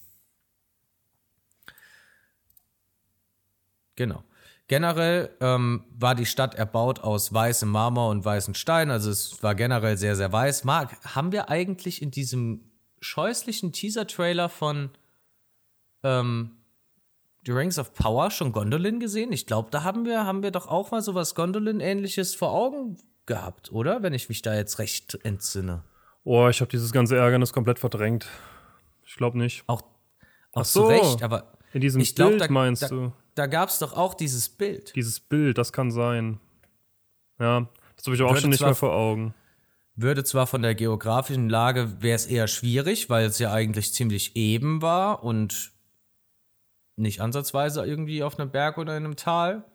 [3.95, 4.23] Genau.
[4.67, 9.53] Generell ähm, war die Stadt erbaut aus weißem Marmor und weißem Stein, also es war
[9.53, 10.63] generell sehr, sehr weiß.
[10.63, 14.91] Marc, haben wir eigentlich in diesem scheußlichen Teaser-Trailer von
[16.03, 16.51] ähm,
[17.45, 19.33] The Rings of Power schon Gondolin gesehen?
[19.33, 23.71] Ich glaube, da haben wir, haben wir doch auch mal sowas Gondolin-ähnliches vor Augen gehabt,
[23.71, 24.03] oder?
[24.03, 25.83] Wenn ich mich da jetzt recht entsinne.
[26.23, 28.27] Oh, ich habe dieses ganze Ärgernis komplett verdrängt.
[29.05, 29.63] Ich glaube nicht.
[29.67, 29.81] Auch,
[30.53, 33.13] auch so, zu Recht, aber in diesem ich Bild da, meinst da, du?
[33.35, 34.93] Da gab es doch auch dieses Bild.
[34.95, 36.39] Dieses Bild, das kann sein.
[37.39, 39.33] Ja, das habe ich auch Würde schon nicht mehr vor Augen.
[39.95, 44.35] Würde zwar von der geografischen Lage wäre es eher schwierig, weil es ja eigentlich ziemlich
[44.35, 45.71] eben war und
[46.95, 49.65] nicht ansatzweise irgendwie auf einem Berg oder in einem Tal.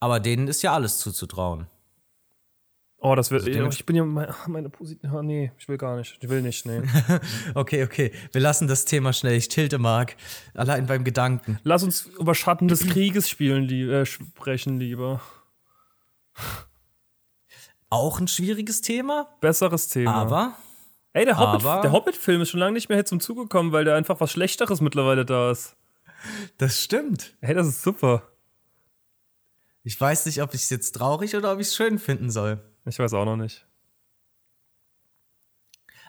[0.00, 1.66] Aber denen ist ja alles zuzutrauen.
[2.98, 3.46] Oh, das wird.
[3.46, 5.26] Also, ich bin ja meine, meine Position.
[5.26, 6.16] Nee, ich will gar nicht.
[6.20, 6.82] Ich will nicht, nee.
[7.54, 8.10] okay, okay.
[8.32, 9.36] Wir lassen das Thema schnell.
[9.36, 10.16] Ich tilte Mark.
[10.54, 11.58] Allein beim Gedanken.
[11.62, 15.20] Lass uns über Schatten des Krieges spielen, li äh, sprechen lieber.
[17.90, 19.28] Auch ein schwieriges Thema.
[19.40, 20.14] Besseres Thema.
[20.14, 20.56] Aber.
[21.12, 24.20] Ey, der Hobbit-Film Hobbit ist schon lange nicht mehr zum Zuge gekommen, weil der einfach
[24.20, 25.76] was Schlechteres mittlerweile da ist.
[26.58, 27.36] Das stimmt.
[27.40, 28.22] Hey, das ist super.
[29.82, 32.60] Ich weiß nicht, ob ich es jetzt traurig oder ob ich es schön finden soll.
[32.86, 33.66] Ich weiß auch noch nicht.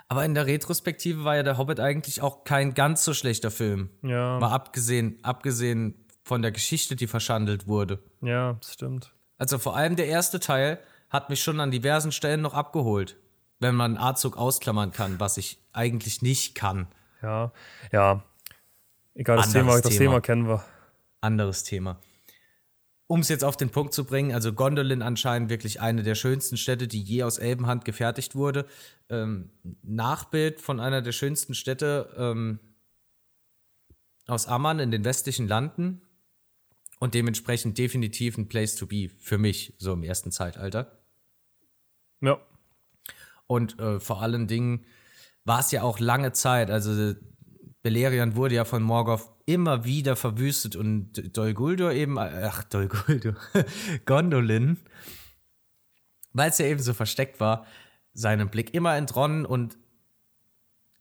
[0.10, 3.90] Aber in der Retrospektive war ja der Hobbit eigentlich auch kein ganz so schlechter Film.
[4.04, 4.40] Ja.
[4.40, 8.00] Mal abgesehen, abgesehen von der Geschichte, die verschandelt wurde.
[8.22, 9.12] Ja, das stimmt.
[9.38, 13.18] Also vor allem der erste Teil hat mich schon an diversen Stellen noch abgeholt.
[13.60, 16.88] Wenn man A-Zug ausklammern kann, was ich eigentlich nicht kann.
[17.22, 17.52] Ja,
[17.92, 18.24] ja.
[19.16, 19.98] Egal, das, Thema, das Thema.
[19.98, 20.64] Thema kennen wir.
[21.22, 22.00] Anderes Thema
[23.08, 26.58] um es jetzt auf den Punkt zu bringen, also Gondolin anscheinend wirklich eine der schönsten
[26.58, 28.66] Städte, die je aus Elbenhand gefertigt wurde.
[29.10, 29.50] Ähm,
[29.82, 32.60] Nachbild von einer der schönsten Städte ähm,
[34.28, 36.02] aus Amman in den westlichen Landen
[37.00, 41.00] und dementsprechend definitiv ein Place to be für mich, so im ersten Zeitalter.
[42.20, 42.40] Ja.
[43.48, 44.86] Und äh, vor allen Dingen
[45.46, 47.16] war es ja auch lange Zeit, also
[47.84, 53.36] Beleriand wurde ja von Morgoth immer wieder verwüstet und Dol Guldur eben, ach, Dol Guldur,
[54.06, 54.78] Gondolin,
[56.34, 57.66] weil es ja eben so versteckt war,
[58.14, 59.78] seinem Blick immer entronnen und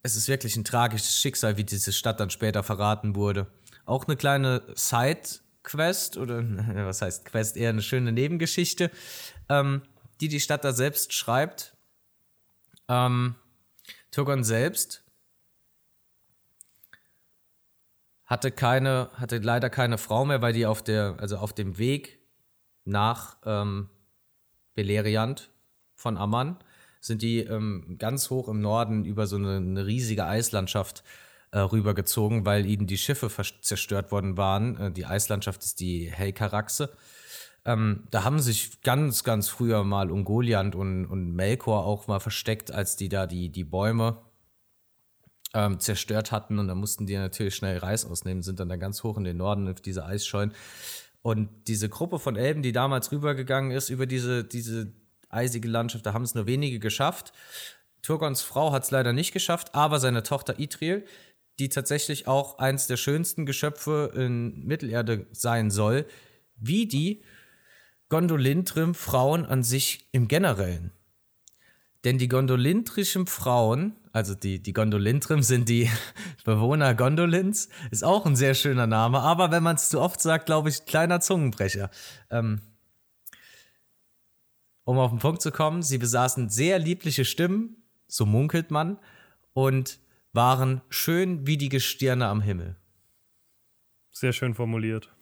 [0.03, 3.49] es ist wirklich ein tragisches Schicksal, wie diese Stadt dann später verraten wurde.
[3.85, 6.45] Auch eine kleine Side-Quest oder
[6.87, 8.93] was heißt Quest, eher eine schöne Nebengeschichte,
[9.49, 9.83] ähm,
[10.21, 11.77] die die Stadt da selbst schreibt.
[12.89, 13.35] Ähm,
[14.13, 15.06] Turgon selbst
[18.27, 22.19] hatte keine, hatte leider keine Frau mehr, weil die auf der, also auf dem Weg
[22.85, 23.89] nach ähm,
[24.75, 25.51] Beleriand
[25.95, 26.59] von Amman
[27.01, 31.05] sind die ähm, ganz hoch im Norden über so eine, eine riesige Eislandschaft
[31.53, 34.77] äh, rübergezogen, weil ihnen die Schiffe zerstört worden waren.
[34.77, 36.91] Äh, die Eislandschaft ist die Helkaraxe.
[37.65, 42.73] Ähm, da haben sich ganz, ganz früher mal Ungoliant und, und Melkor auch mal versteckt,
[42.73, 44.19] als die da die, die Bäume
[45.57, 46.59] ähm, zerstört hatten.
[46.59, 49.38] Und da mussten die natürlich schnell Reis ausnehmen, sind dann da ganz hoch in den
[49.38, 50.55] Norden auf diese Eisscheunen.
[51.23, 54.92] Und diese Gruppe von Elben, die damals rübergegangen ist über diese, diese
[55.31, 57.33] eisige Landschaft, da haben es nur wenige geschafft.
[58.03, 61.05] Turgons Frau hat es leider nicht geschafft, aber seine Tochter Itriel,
[61.59, 66.05] die tatsächlich auch eins der schönsten Geschöpfe in Mittelerde sein soll,
[66.57, 67.23] wie die
[68.11, 70.92] Gondolintrim-Frauen an sich im Generellen.
[72.05, 75.91] Denn die gondolintrischen Frauen, also die, die Gondolintrim sind die
[76.47, 80.47] Bewohner Gondolins, ist auch ein sehr schöner Name, aber wenn man es zu oft sagt,
[80.47, 81.91] glaube ich, kleiner Zungenbrecher.
[82.31, 82.63] Ähm,
[84.85, 87.77] um auf den Punkt zu kommen, sie besaßen sehr liebliche Stimmen,
[88.09, 88.99] so munkelt man,
[89.53, 89.99] und
[90.33, 92.77] waren schön wie die Gestirne am Himmel.
[94.13, 95.13] Sehr schön formuliert.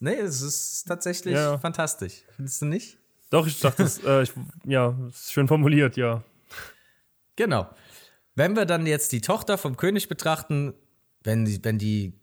[0.00, 1.58] Nee, es ist tatsächlich ja.
[1.58, 2.24] fantastisch.
[2.34, 2.98] Findest du nicht?
[3.30, 4.32] Doch, ich dachte, das, äh, ich,
[4.64, 6.24] ja, ist schön formuliert, ja.
[7.36, 7.70] Genau.
[8.34, 10.74] Wenn wir dann jetzt die Tochter vom König betrachten,
[11.22, 12.18] wenn die, wenn die,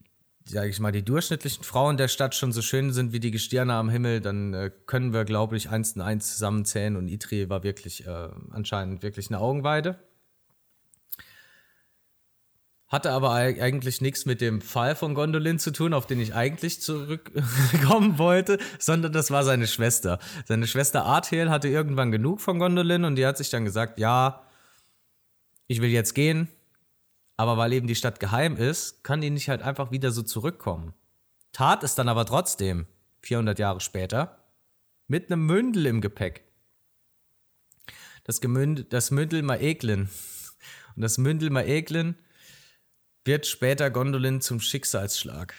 [0.46, 3.74] sage ich mal, die durchschnittlichen Frauen der Stadt schon so schön sind wie die Gestirne
[3.74, 7.64] am Himmel, dann äh, können wir, glaube ich, eins und eins zusammenzählen und Itri war
[7.64, 10.00] wirklich äh, anscheinend wirklich eine Augenweide.
[12.88, 16.82] Hatte aber eigentlich nichts mit dem Fall von Gondolin zu tun, auf den ich eigentlich
[16.82, 20.18] zurückkommen wollte, sondern das war seine Schwester.
[20.46, 24.42] Seine Schwester Arthel hatte irgendwann genug von Gondolin und die hat sich dann gesagt, ja,
[25.70, 26.50] ich will jetzt gehen,
[27.38, 30.94] aber weil eben die Stadt geheim ist, kann die nicht halt einfach wieder so zurückkommen.
[31.54, 32.88] Tat es dann aber trotzdem,
[33.22, 34.44] 400 Jahre später,
[35.08, 36.44] mit einem Mündel im Gepäck.
[38.24, 40.10] das, Gemünd, das Mündel Maeglin.
[40.96, 42.16] Und das Mündel Maeglin
[43.24, 45.54] wird später Gondolin zum Schicksalsschlag.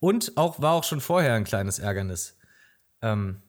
[0.00, 2.36] Und auch war auch schon vorher ein kleines Ärgernis.
[3.02, 3.40] Ähm,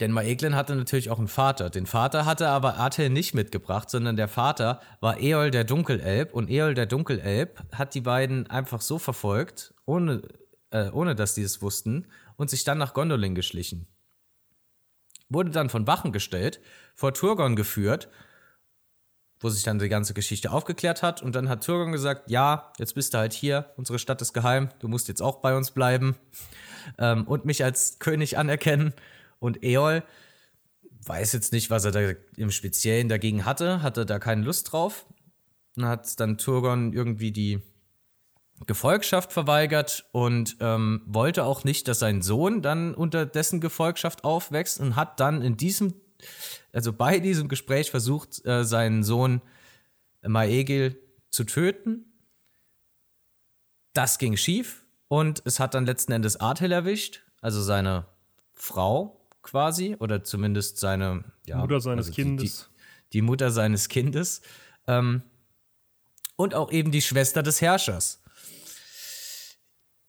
[0.00, 1.70] denn Maeglin hatte natürlich auch einen Vater.
[1.70, 6.32] Den Vater hatte aber Atel nicht mitgebracht, sondern der Vater war Eol der Dunkelelb.
[6.32, 10.22] Und Eol der Dunkelelb hat die beiden einfach so verfolgt, ohne,
[10.70, 12.06] äh, ohne dass die es wussten,
[12.36, 13.88] und sich dann nach Gondolin geschlichen.
[15.28, 16.60] Wurde dann von Wachen gestellt,
[16.94, 18.08] vor Turgon geführt
[19.40, 21.22] wo sich dann die ganze Geschichte aufgeklärt hat.
[21.22, 24.68] Und dann hat Turgon gesagt, ja, jetzt bist du halt hier, unsere Stadt ist geheim,
[24.80, 26.16] du musst jetzt auch bei uns bleiben
[26.98, 28.92] ähm, und mich als König anerkennen.
[29.38, 30.02] Und Eol
[31.06, 35.06] weiß jetzt nicht, was er da im Speziellen dagegen hatte, hatte da keine Lust drauf.
[35.76, 37.60] Und hat dann Turgon irgendwie die
[38.66, 44.80] Gefolgschaft verweigert und ähm, wollte auch nicht, dass sein Sohn dann unter dessen Gefolgschaft aufwächst
[44.80, 45.94] und hat dann in diesem
[46.72, 49.42] also bei diesem Gespräch versucht, äh, seinen Sohn
[50.22, 52.04] Maegil zu töten.
[53.92, 58.06] Das ging schief und es hat dann letzten Endes Artel erwischt, also seine
[58.52, 62.70] Frau quasi, oder zumindest seine ja, Mutter seines also Kindes.
[63.12, 64.42] Die, die, Mutter seines Kindes.
[64.86, 65.22] Ähm,
[66.36, 68.22] und auch eben die Schwester des Herrschers.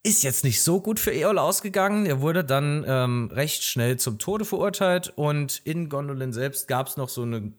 [0.04, 2.06] Ist jetzt nicht so gut für Eol ausgegangen.
[2.06, 6.98] Er wurde dann ähm, recht schnell zum Tode verurteilt und in Gondolin selbst gab es
[6.98, 7.52] noch so eine.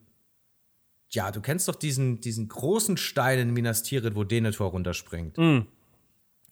[1.11, 5.37] Ja, du kennst doch diesen, diesen großen Stein in Minas Tirith, wo Denethor runterspringt.
[5.37, 5.63] Mm.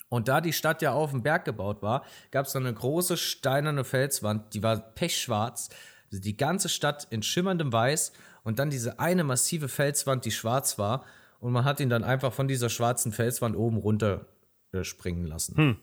[0.09, 3.17] Und da die Stadt ja auf dem Berg gebaut war, gab es so eine große
[3.17, 5.69] steinerne Felswand, die war pechschwarz.
[6.11, 10.79] Also die ganze Stadt in schimmerndem Weiß und dann diese eine massive Felswand, die schwarz
[10.79, 11.05] war.
[11.41, 14.27] Und man hat ihn dann einfach von dieser schwarzen Felswand oben runter
[14.73, 15.57] äh, springen lassen.
[15.57, 15.77] Hm.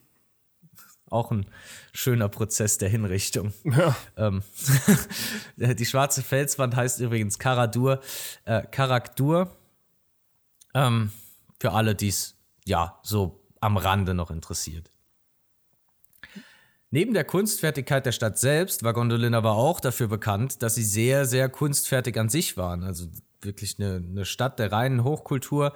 [1.10, 1.46] Auch ein
[1.94, 3.54] schöner Prozess der Hinrichtung.
[3.64, 3.96] Ja.
[4.18, 4.42] Ähm,
[5.56, 8.02] die schwarze Felswand heißt übrigens Karadur,
[8.46, 9.56] äh, Karakdur.
[10.74, 11.12] Ähm,
[11.60, 12.36] für alle, die es
[12.66, 14.90] ja so am Rande noch interessiert.
[16.92, 21.26] Neben der Kunstfertigkeit der Stadt selbst war Gondolin aber auch dafür bekannt, dass sie sehr,
[21.26, 22.84] sehr kunstfertig an sich waren.
[22.84, 23.08] Also
[23.42, 25.74] wirklich eine, eine Stadt der reinen Hochkultur.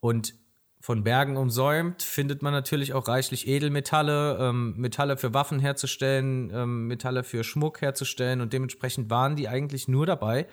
[0.00, 0.34] Und
[0.80, 6.88] von Bergen umsäumt, findet man natürlich auch reichlich Edelmetalle, ähm, Metalle für Waffen herzustellen, ähm,
[6.88, 10.48] Metalle für Schmuck herzustellen und dementsprechend waren die eigentlich nur dabei,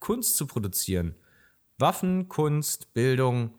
[0.00, 1.16] Kunst zu produzieren.
[1.78, 3.54] Waffen, Kunst, Bildung,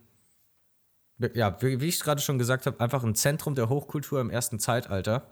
[1.34, 4.60] ja, wie, wie ich gerade schon gesagt habe, einfach ein Zentrum der Hochkultur im ersten
[4.60, 5.32] Zeitalter.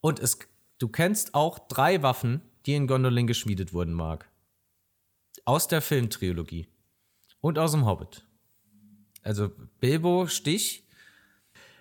[0.00, 0.38] Und es,
[0.78, 4.28] du kennst auch drei Waffen, die in Gondolin geschmiedet wurden, Marc.
[5.44, 6.68] Aus der Filmtrilogie
[7.40, 8.26] und aus dem Hobbit.
[9.22, 10.84] Also Bilbo, Stich,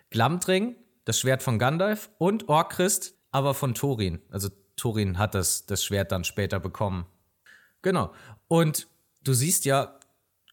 [0.09, 4.21] Glamdring, das Schwert von Gandalf und Orchrist, aber von Thorin.
[4.29, 7.05] Also Thorin hat das, das Schwert dann später bekommen.
[7.81, 8.13] Genau.
[8.47, 8.87] Und
[9.23, 9.99] du siehst ja,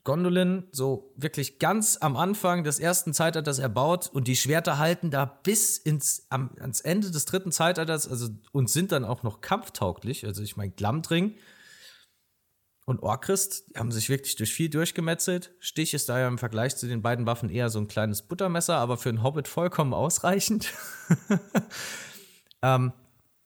[0.04, 5.24] Gondolin so wirklich ganz am Anfang des ersten Zeitalters erbaut und die Schwerter halten da
[5.24, 10.24] bis ins am, ans Ende des dritten Zeitalters also und sind dann auch noch kampftauglich.
[10.24, 11.34] Also ich meine Glamdring
[12.88, 15.52] und Orchrist haben sich wirklich durch viel durchgemetzelt.
[15.58, 18.76] Stich ist da ja im Vergleich zu den beiden Waffen eher so ein kleines Buttermesser,
[18.76, 20.72] aber für einen Hobbit vollkommen ausreichend.
[22.62, 22.92] ähm,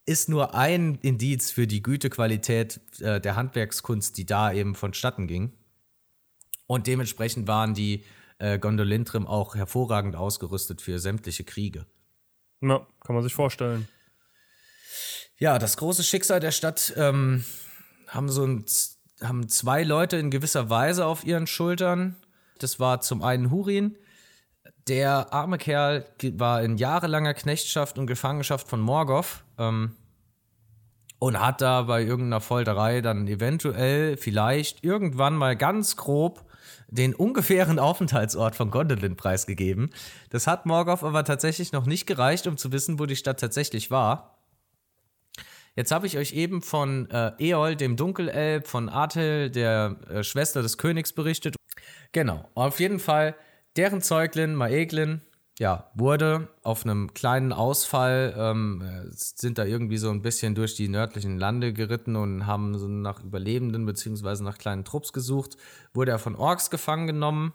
[0.07, 5.53] ist nur ein Indiz für die Gütequalität äh, der Handwerkskunst, die da eben vonstatten ging.
[6.73, 8.03] Und dementsprechend waren die
[8.39, 11.85] äh, Gondolintrim auch hervorragend ausgerüstet für sämtliche Kriege.
[12.63, 13.87] Ja, kann man sich vorstellen.
[15.37, 17.45] Ja, das große Schicksal der Stadt ähm,
[18.09, 18.65] haben so ein
[19.23, 22.17] haben zwei Leute in gewisser Weise auf ihren Schultern.
[22.59, 23.99] Das war zum einen Hurin.
[24.89, 26.07] Der arme Kerl
[26.39, 29.95] war in jahrelanger Knechtschaft und Gefangenschaft von Morgoth ähm,
[31.19, 36.47] und hat da bei irgendeiner Folterei dann eventuell, vielleicht, irgendwann mal ganz grob
[36.89, 39.91] den ungefähren Aufenthaltsort von Gondolin preisgegeben.
[40.31, 43.91] Das hat Morgoth aber tatsächlich noch nicht gereicht, um zu wissen, wo die Stadt tatsächlich
[43.91, 44.39] war.
[45.75, 50.61] Jetzt habe ich euch eben von äh, Eol, dem Dunkelelb, von Atel, der äh, Schwester
[50.61, 51.57] des Königs, berichtet.
[52.13, 53.35] Genau, auf jeden Fall,
[53.77, 55.23] deren Zeuglin, Maeglin,
[55.63, 58.83] ja, wurde auf einem kleinen Ausfall, ähm,
[59.13, 63.23] sind da irgendwie so ein bisschen durch die nördlichen Lande geritten und haben so nach
[63.23, 65.57] Überlebenden beziehungsweise nach kleinen Trupps gesucht,
[65.95, 67.53] wurde er von Orks gefangen genommen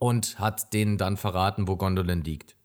[0.00, 2.56] und hat denen dann verraten, wo Gondolin liegt.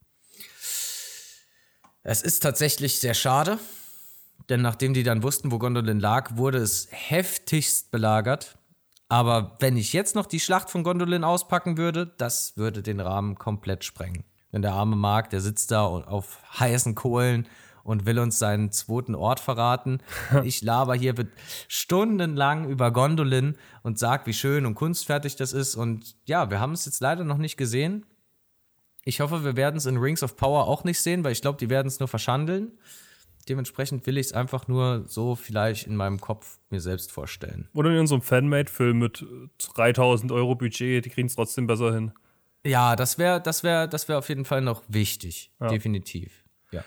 [2.01, 3.59] Es ist tatsächlich sehr schade,
[4.49, 8.57] denn nachdem die dann wussten, wo Gondolin lag, wurde es heftigst belagert.
[9.13, 13.35] Aber wenn ich jetzt noch die Schlacht von Gondolin auspacken würde, das würde den Rahmen
[13.35, 14.23] komplett sprengen.
[14.51, 17.47] Denn der arme Mark, der sitzt da auf heißen Kohlen
[17.83, 19.99] und will uns seinen zweiten Ort verraten.
[20.43, 21.13] Ich laber hier
[21.67, 25.75] stundenlang über Gondolin und sag, wie schön und kunstfertig das ist.
[25.75, 28.07] Und ja, wir haben es jetzt leider noch nicht gesehen.
[29.05, 31.59] Ich hoffe, wir werden es in Rings of Power auch nicht sehen, weil ich glaube,
[31.59, 32.71] die werden es nur verschandeln.
[33.49, 37.67] Dementsprechend will ich es einfach nur so vielleicht in meinem Kopf mir selbst vorstellen.
[37.73, 39.25] Oder in unserem Fanmade-Film mit
[39.75, 42.13] 3000 Euro Budget, die kriegen es trotzdem besser hin.
[42.65, 45.51] Ja, das wäre das wär, das wär auf jeden Fall noch wichtig.
[45.59, 45.67] Ja.
[45.67, 46.43] Definitiv.
[46.71, 46.83] Ja.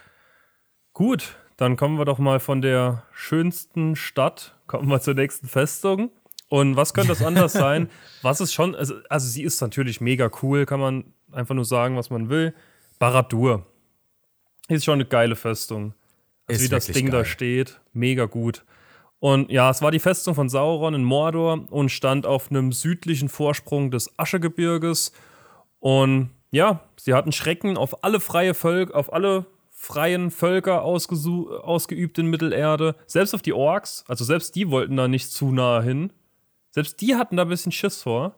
[0.94, 6.10] Gut, dann kommen wir doch mal von der schönsten Stadt, kommen wir zur nächsten Festung.
[6.48, 7.90] Und was könnte das anders sein?
[8.22, 11.96] Was ist schon, also, also sie ist natürlich mega cool, kann man einfach nur sagen,
[11.96, 12.54] was man will.
[12.98, 13.66] Baradur.
[14.68, 15.94] Ist schon eine geile Festung.
[16.46, 17.20] Also wie das Ding geil.
[17.20, 18.64] da steht, mega gut.
[19.18, 23.28] Und ja, es war die Festung von Sauron in Mordor und stand auf einem südlichen
[23.28, 25.12] Vorsprung des Aschegebirges.
[25.80, 32.26] Und ja, sie hatten Schrecken auf alle freie Völker, auf alle freien Völker ausgeübt in
[32.26, 36.12] Mittelerde, selbst auf die Orks, also selbst die wollten da nicht zu nah hin.
[36.70, 38.34] Selbst die hatten da ein bisschen Schiss vor.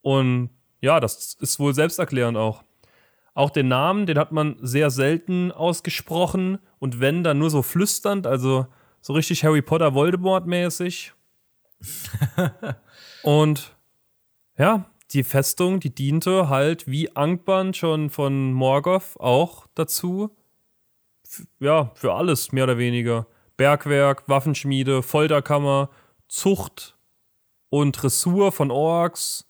[0.00, 0.50] Und
[0.80, 2.64] ja, das ist wohl selbsterklärend auch.
[3.34, 8.26] Auch den Namen, den hat man sehr selten ausgesprochen und wenn, dann nur so flüsternd,
[8.26, 8.66] also
[9.00, 11.12] so richtig Harry Potter Voldemort-mäßig.
[13.22, 13.74] und
[14.58, 20.30] ja, die Festung, die diente halt wie Angband schon von Morgoth auch dazu.
[21.26, 23.26] F ja, für alles mehr oder weniger.
[23.56, 25.90] Bergwerk, Waffenschmiede, Folterkammer,
[26.28, 26.96] Zucht
[27.70, 29.46] und Dressur von Orks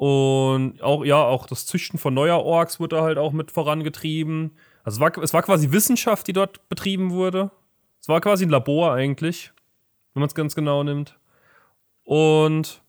[0.00, 4.56] und auch, ja, auch das Züchten von neuer Orks wurde halt auch mit vorangetrieben.
[4.82, 7.50] Also es war, es war quasi Wissenschaft, die dort betrieben wurde.
[8.00, 9.52] Es war quasi ein Labor eigentlich,
[10.14, 11.18] wenn man es ganz genau nimmt.
[12.02, 12.80] Und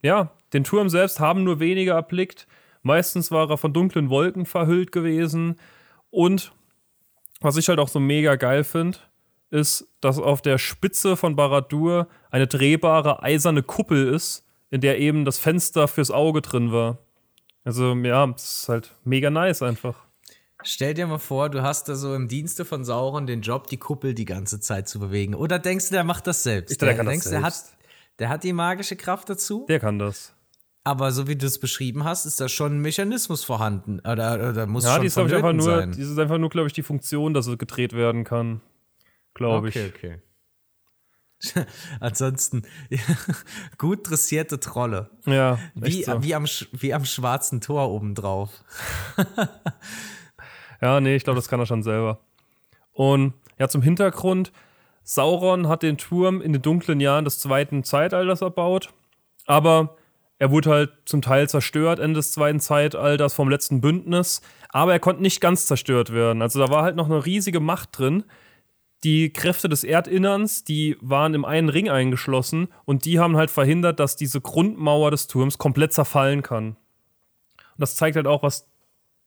[0.00, 2.46] ja, den Turm selbst haben nur wenige erblickt.
[2.80, 5.60] Meistens war er von dunklen Wolken verhüllt gewesen.
[6.08, 6.52] Und
[7.42, 8.96] was ich halt auch so mega geil finde,
[9.50, 15.24] ist, dass auf der Spitze von Baradur eine drehbare eiserne Kuppel ist, in der eben
[15.24, 16.98] das Fenster fürs Auge drin war.
[17.64, 20.06] Also, ja, das ist halt mega nice einfach.
[20.62, 23.76] Stell dir mal vor, du hast da so im Dienste von Sauron den Job, die
[23.76, 25.34] Kuppel die ganze Zeit zu bewegen.
[25.34, 26.72] Oder denkst du, der macht das selbst?
[26.72, 27.66] Ich der, der kann denkst, das selbst.
[27.66, 29.66] Der hat, der hat die magische Kraft dazu?
[29.68, 30.34] Der kann das.
[30.82, 33.98] Aber so wie du es beschrieben hast, ist da schon ein Mechanismus vorhanden.
[34.00, 35.92] Oder, oder muss ja, schon die ist, ich, einfach nur, sein.
[35.92, 38.60] Die ist einfach nur, glaube ich, die Funktion, dass es gedreht werden kann.
[39.34, 39.76] Glaube ich.
[39.76, 40.18] Okay, okay.
[42.00, 42.62] Ansonsten
[43.78, 45.10] gut dressierte Trolle.
[45.26, 45.58] Ja.
[45.74, 46.22] Wie, so.
[46.22, 48.50] wie, am, wie am schwarzen Tor obendrauf.
[50.80, 52.20] ja, nee, ich glaube, das kann er schon selber.
[52.92, 54.52] Und ja, zum Hintergrund:
[55.02, 58.92] Sauron hat den Turm in den dunklen Jahren des zweiten Zeitalters erbaut,
[59.46, 59.96] aber
[60.38, 65.00] er wurde halt zum Teil zerstört Ende des zweiten Zeitalters vom letzten Bündnis, aber er
[65.00, 66.42] konnte nicht ganz zerstört werden.
[66.42, 68.24] Also da war halt noch eine riesige Macht drin,
[69.04, 74.00] die Kräfte des Erdinnerns, die waren im einen Ring eingeschlossen und die haben halt verhindert,
[74.00, 76.68] dass diese Grundmauer des Turms komplett zerfallen kann.
[76.68, 76.76] Und
[77.78, 78.68] das zeigt halt auch, was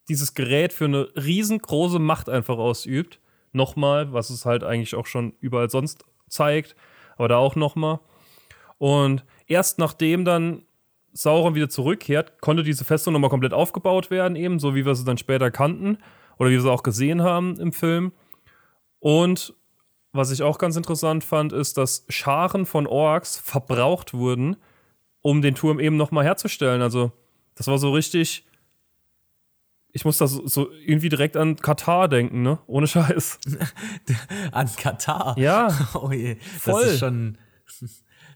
[0.10, 3.20] dieses Gerät für eine riesengroße Macht einfach ausübt.
[3.52, 6.76] Nochmal, was es halt eigentlich auch schon überall sonst zeigt,
[7.16, 8.00] aber da auch nochmal.
[8.78, 10.64] Und erst nachdem dann
[11.14, 15.06] Sauron wieder zurückkehrt, konnte diese Festung nochmal komplett aufgebaut werden, eben so wie wir sie
[15.06, 15.98] dann später kannten
[16.38, 18.12] oder wie wir sie auch gesehen haben im Film.
[19.00, 19.54] Und
[20.12, 24.58] was ich auch ganz interessant fand, ist, dass Scharen von Orks verbraucht wurden,
[25.22, 26.82] um den Turm eben nochmal herzustellen.
[26.82, 27.12] Also,
[27.56, 28.46] das war so richtig.
[29.92, 32.60] Ich muss da so, so, irgendwie direkt an Katar denken, ne?
[32.68, 33.40] Ohne Scheiß.
[34.52, 35.36] an Katar?
[35.38, 35.68] Ja.
[35.96, 36.38] Oh je.
[36.60, 36.84] Voll.
[36.84, 37.38] Das ist schon.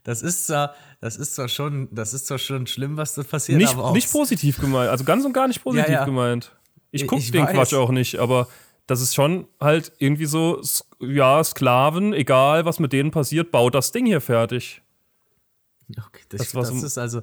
[0.04, 3.56] Das ist zwar, das ist zwar schon, das ist zwar schon schlimm, was da passiert,
[3.56, 6.04] nicht, aber nicht positiv gemeint, also ganz und gar nicht positiv ja, ja.
[6.04, 6.52] gemeint.
[6.90, 7.52] Ich gucke den weiß.
[7.52, 8.46] Quatsch auch nicht, aber
[8.86, 10.60] das ist schon halt irgendwie so,
[11.00, 14.82] ja, Sklaven, egal was mit denen passiert, baut das Ding hier fertig.
[15.90, 17.22] Okay, das, das, das ist also,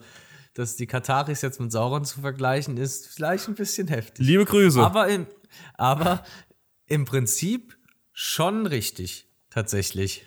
[0.53, 4.25] dass die Kataris jetzt mit Sauron zu vergleichen, ist vielleicht ein bisschen heftig.
[4.25, 4.81] Liebe Grüße.
[4.81, 5.27] Aber im,
[5.75, 6.23] aber
[6.87, 7.77] im Prinzip
[8.11, 10.25] schon richtig, tatsächlich.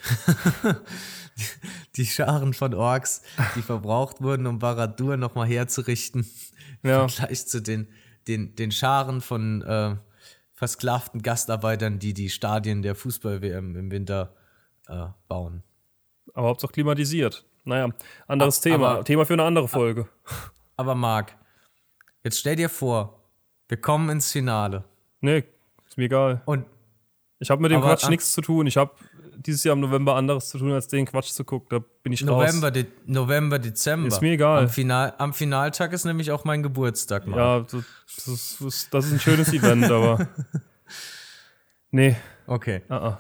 [1.96, 3.22] die Scharen von Orks,
[3.56, 6.26] die verbraucht wurden, um Baradur nochmal herzurichten.
[6.82, 7.02] Ja.
[7.02, 7.88] Im Vergleich zu den,
[8.28, 9.96] den, den Scharen von äh,
[10.64, 14.34] versklavten Gastarbeitern, die die Stadien der Fußball-WM im Winter
[14.88, 15.62] äh, bauen.
[16.32, 17.44] Aber Hauptsache klimatisiert.
[17.64, 17.90] Naja,
[18.26, 18.88] anderes aber, Thema.
[18.92, 20.08] Aber, Thema für eine andere Folge.
[20.76, 21.36] Aber Marc,
[22.22, 23.20] jetzt stell dir vor,
[23.68, 24.84] wir kommen ins Finale.
[25.20, 25.44] Nee,
[25.86, 26.40] ist mir egal.
[26.46, 26.64] Und
[27.40, 28.66] ich habe mit dem Quatsch nichts zu tun.
[28.66, 28.92] Ich habe
[29.46, 31.68] dieses Jahr im November anderes zu tun, als den Quatsch zu gucken.
[31.70, 32.72] Da bin ich November, raus.
[32.72, 34.08] De November, Dezember.
[34.08, 34.64] Ist mir egal.
[34.64, 37.26] Am, Final, am Finaltag ist nämlich auch mein Geburtstag.
[37.26, 37.38] Mann.
[37.38, 40.28] Ja, das ist, das ist ein schönes Event, aber.
[41.90, 42.16] Nee.
[42.48, 42.82] Okay.
[42.90, 43.16] Uh -uh.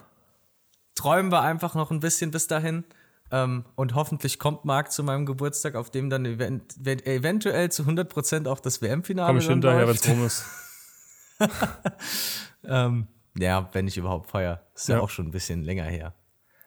[0.96, 2.82] Träumen wir einfach noch ein bisschen bis dahin.
[3.30, 8.48] Ähm, und hoffentlich kommt Marc zu meinem Geburtstag, auf dem dann event eventuell zu 100%
[8.48, 10.44] auch das WM-Finale Komm ich hinterher, wenn es rum ist.
[12.64, 13.06] ähm,
[13.38, 14.62] ja, wenn ich überhaupt feier.
[14.74, 16.14] Ist ja, ja, auch schon ein bisschen länger her.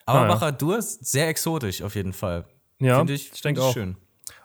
[0.06, 0.80] Aber ah, Baradur ja.
[0.80, 2.46] ist sehr exotisch auf jeden Fall.
[2.80, 3.74] Ja, Finde ich, ich denke auch.
[3.74, 3.98] schön.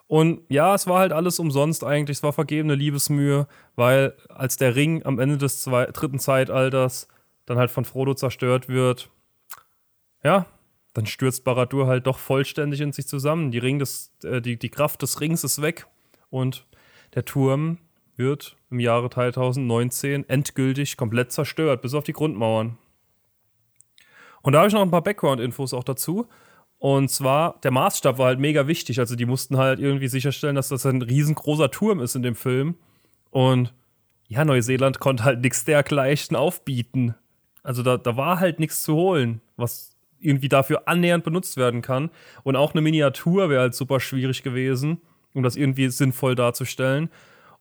[0.06, 2.18] Und ja, es war halt alles umsonst eigentlich.
[2.18, 3.46] Es war vergebene Liebesmühe,
[3.76, 7.08] weil als der Ring am Ende des zwei, dritten Zeitalters
[7.46, 9.08] dann halt von Frodo zerstört wird,
[10.22, 10.46] ja,
[10.92, 13.50] dann stürzt Baradur halt doch vollständig in sich zusammen.
[13.50, 15.86] Die, Ring des, äh, die, die Kraft des Rings ist weg
[16.28, 16.66] und
[17.14, 17.78] der Turm
[18.16, 22.78] wird im Jahre 2019 endgültig komplett zerstört, bis auf die Grundmauern.
[24.42, 26.28] Und da habe ich noch ein paar Background-Infos auch dazu.
[26.78, 28.98] Und zwar, der Maßstab war halt mega wichtig.
[28.98, 32.74] Also, die mussten halt irgendwie sicherstellen, dass das ein riesengroßer Turm ist in dem Film.
[33.30, 33.72] Und
[34.26, 37.14] ja, Neuseeland konnte halt nichts dergleichen aufbieten.
[37.62, 42.10] Also, da, da war halt nichts zu holen, was irgendwie dafür annähernd benutzt werden kann.
[42.42, 45.00] Und auch eine Miniatur wäre halt super schwierig gewesen,
[45.34, 47.10] um das irgendwie sinnvoll darzustellen.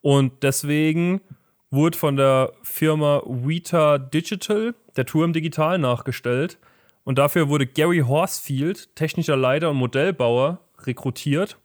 [0.02, 1.22] Und deswegen
[1.70, 6.58] wurde von der Firma Weta Digital der Turm digital nachgestellt.
[7.04, 11.58] Und dafür wurde Gary Horsfield, technischer Leiter und Modellbauer, rekrutiert.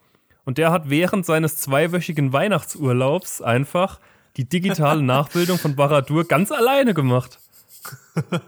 [0.45, 4.01] Und der hat während seines zweiwöchigen Weihnachtsurlaubs einfach
[4.37, 7.41] die digitale Nachbildung von Baradur ganz alleine gemacht.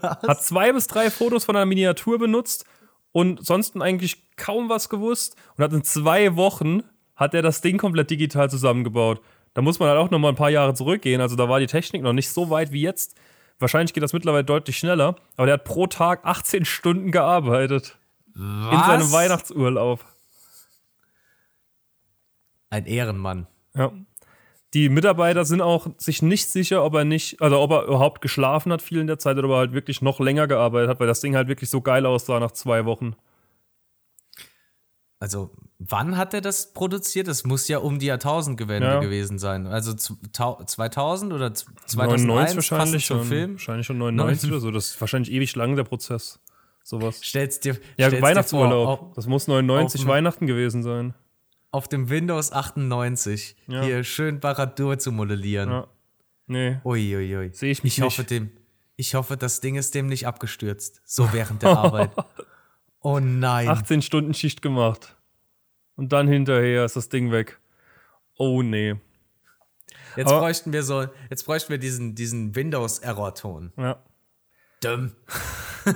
[0.01, 2.65] Hat zwei bis drei Fotos von einer Miniatur benutzt
[3.11, 6.83] und sonst eigentlich kaum was gewusst und hat in zwei Wochen
[7.15, 9.21] hat er das Ding komplett digital zusammengebaut.
[9.53, 11.21] Da muss man halt auch noch mal ein paar Jahre zurückgehen.
[11.21, 13.17] Also da war die Technik noch nicht so weit wie jetzt.
[13.59, 15.15] Wahrscheinlich geht das mittlerweile deutlich schneller.
[15.35, 17.97] Aber der hat pro Tag 18 Stunden gearbeitet.
[18.35, 18.73] Was?
[18.73, 20.05] In seinem Weihnachtsurlaub.
[22.69, 23.47] Ein Ehrenmann.
[23.73, 23.91] Ja.
[24.75, 28.71] Die Mitarbeiter sind auch sich nicht sicher, ob er nicht, also ob er überhaupt geschlafen
[28.71, 31.07] hat viel in der Zeit oder ob er halt wirklich noch länger gearbeitet hat, weil
[31.07, 33.15] das Ding halt wirklich so geil aussah nach zwei Wochen.
[35.19, 35.49] Also,
[35.79, 37.27] wann hat er das produziert?
[37.27, 38.99] Das muss ja um die Jahrtausendgewende ja.
[38.99, 39.65] gewesen sein.
[39.65, 43.25] Also 2000 oder 2001 99 wahrscheinlich schon.
[43.25, 43.51] Film?
[43.53, 44.71] Wahrscheinlich schon 99 oder so.
[44.71, 46.39] Das ist wahrscheinlich ewig lang der Prozess.
[46.83, 47.19] Sowas.
[47.23, 47.77] Stellst dir.
[47.97, 48.99] Ja, stellst Weihnachtsurlaub.
[48.99, 51.13] Dir vor, das muss 99 Weihnachten gewesen sein
[51.71, 53.81] auf dem Windows 98 ja.
[53.83, 55.69] hier schön Baradur zu modellieren.
[55.69, 55.87] Ja.
[56.47, 56.77] Nee.
[56.83, 57.35] Uiuiui.
[57.35, 57.53] Ui, ui.
[57.53, 58.51] Sehe ich mich ich hoffe, dem,
[58.95, 61.01] ich hoffe, das Ding ist dem nicht abgestürzt.
[61.05, 62.11] So während der Arbeit.
[63.01, 63.69] Oh nein.
[63.69, 65.15] 18 Stunden Schicht gemacht.
[65.99, 67.59] Und dann hinterher ist das Ding weg.
[68.37, 68.95] Oh nee.
[70.15, 73.73] Jetzt Aber, bräuchten wir so, jetzt bräuchten wir diesen, diesen Windows-Error-Ton.
[73.75, 74.01] Ja.
[74.79, 75.11] Dumm.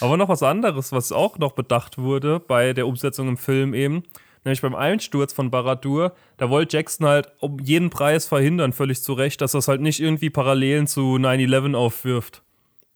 [0.00, 4.02] Aber noch was anderes, was auch noch bedacht wurde bei der Umsetzung im Film eben,
[4.44, 9.14] nämlich beim Einsturz von Baradur, da wollte Jackson halt um jeden Preis verhindern, völlig zu
[9.14, 12.42] Recht, dass das halt nicht irgendwie Parallelen zu 9-11 aufwirft.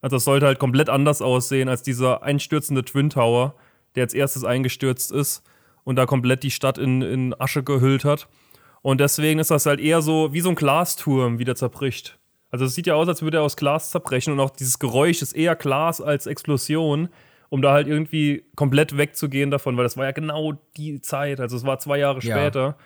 [0.02, 3.54] Also das sollte halt komplett anders aussehen als dieser einstürzende Twin Tower,
[3.94, 5.42] der als erstes eingestürzt ist
[5.84, 8.28] und da komplett die Stadt in, in Asche gehüllt hat.
[8.82, 12.18] Und deswegen ist das halt eher so wie so ein Glasturm, wie der zerbricht.
[12.50, 15.22] Also es sieht ja aus, als würde er aus Glas zerbrechen und auch dieses Geräusch
[15.22, 17.08] ist eher Glas als Explosion
[17.52, 21.54] um da halt irgendwie komplett wegzugehen davon, weil das war ja genau die Zeit, also
[21.54, 22.34] es war zwei Jahre ja.
[22.34, 22.78] später.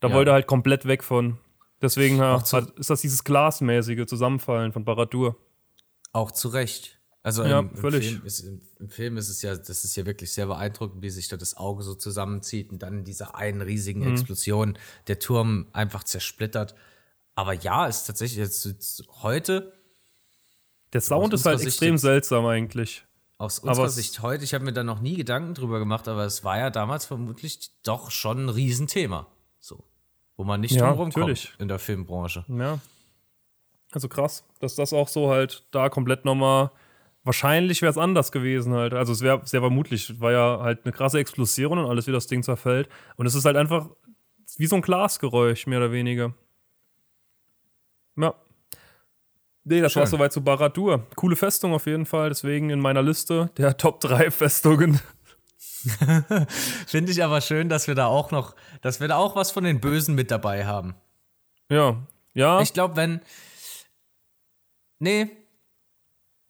[0.00, 0.14] Da ja.
[0.14, 1.38] wollte er halt komplett weg von.
[1.80, 2.42] Deswegen hat,
[2.76, 5.36] ist das dieses glasmäßige Zusammenfallen von Baradur.
[6.12, 7.00] Auch zu Recht.
[7.24, 10.04] Also ja, im, im, Film ist, im, im, Film ist, es ja, das ist ja
[10.04, 13.62] wirklich sehr beeindruckend, wie sich da das Auge so zusammenzieht und dann in dieser einen
[13.62, 14.12] riesigen mhm.
[14.12, 16.74] Explosion der Turm einfach zersplittert.
[17.34, 19.72] Aber ja, ist tatsächlich jetzt, jetzt heute.
[20.92, 23.06] Der Sound ist halt extrem seltsam eigentlich.
[23.38, 26.44] Aus unserer Sicht heute, ich habe mir da noch nie Gedanken drüber gemacht, aber es
[26.44, 29.26] war ja damals vermutlich doch schon ein Riesenthema.
[29.60, 29.82] So.
[30.36, 32.44] Wo man nicht ja, drum kommt in der Filmbranche.
[32.48, 32.80] Ja.
[33.92, 36.70] Also krass, dass das auch so halt da komplett nochmal.
[37.24, 38.92] Wahrscheinlich wäre es anders gewesen halt.
[38.92, 42.26] Also es wäre sehr vermutlich, war ja halt eine krasse Explosion und alles, wie das
[42.26, 42.88] Ding zerfällt.
[43.16, 43.88] Und es ist halt einfach
[44.58, 46.34] wie so ein Glasgeräusch, mehr oder weniger.
[48.16, 48.34] Ja.
[49.64, 50.00] Nee, das Schön.
[50.00, 51.06] war soweit zu Baradur.
[51.16, 55.00] Coole Festung auf jeden Fall, deswegen in meiner Liste der Top 3 Festungen.
[56.86, 59.64] Finde ich aber schön, dass wir da auch noch, dass wir da auch was von
[59.64, 60.94] den Bösen mit dabei haben.
[61.70, 61.96] Ja,
[62.34, 62.60] ja.
[62.60, 63.20] Ich glaube, wenn.
[64.98, 65.30] Nee.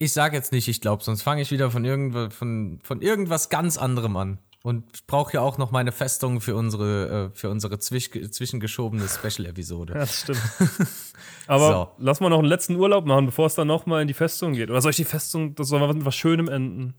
[0.05, 3.49] Ich sag jetzt nicht, ich glaube, sonst fange ich wieder von, irgend, von, von irgendwas
[3.49, 4.39] ganz anderem an.
[4.63, 9.09] Und ich brauche ja auch noch meine Festung für unsere, äh, für unsere zwisch zwischengeschobene
[9.09, 9.95] Special-Episode.
[9.95, 10.43] Ja, das stimmt.
[11.47, 12.05] Aber so.
[12.05, 14.69] lass mal noch einen letzten Urlaub machen, bevor es dann nochmal in die Festung geht.
[14.69, 16.93] Oder soll ich die Festung, das soll mal mit was Schönem enden?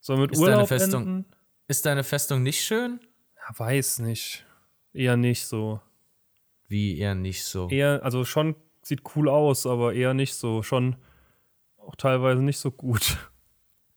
[0.00, 1.26] Soll mit ist Urlaub deine Festung, enden?
[1.68, 3.00] Ist deine Festung nicht schön?
[3.36, 4.46] Ja, weiß nicht.
[4.94, 5.78] Eher nicht so.
[6.68, 7.68] Wie eher nicht so?
[7.68, 10.62] Eher, also schon sieht cool aus, aber eher nicht so.
[10.62, 10.96] Schon
[11.78, 13.16] auch teilweise nicht so gut.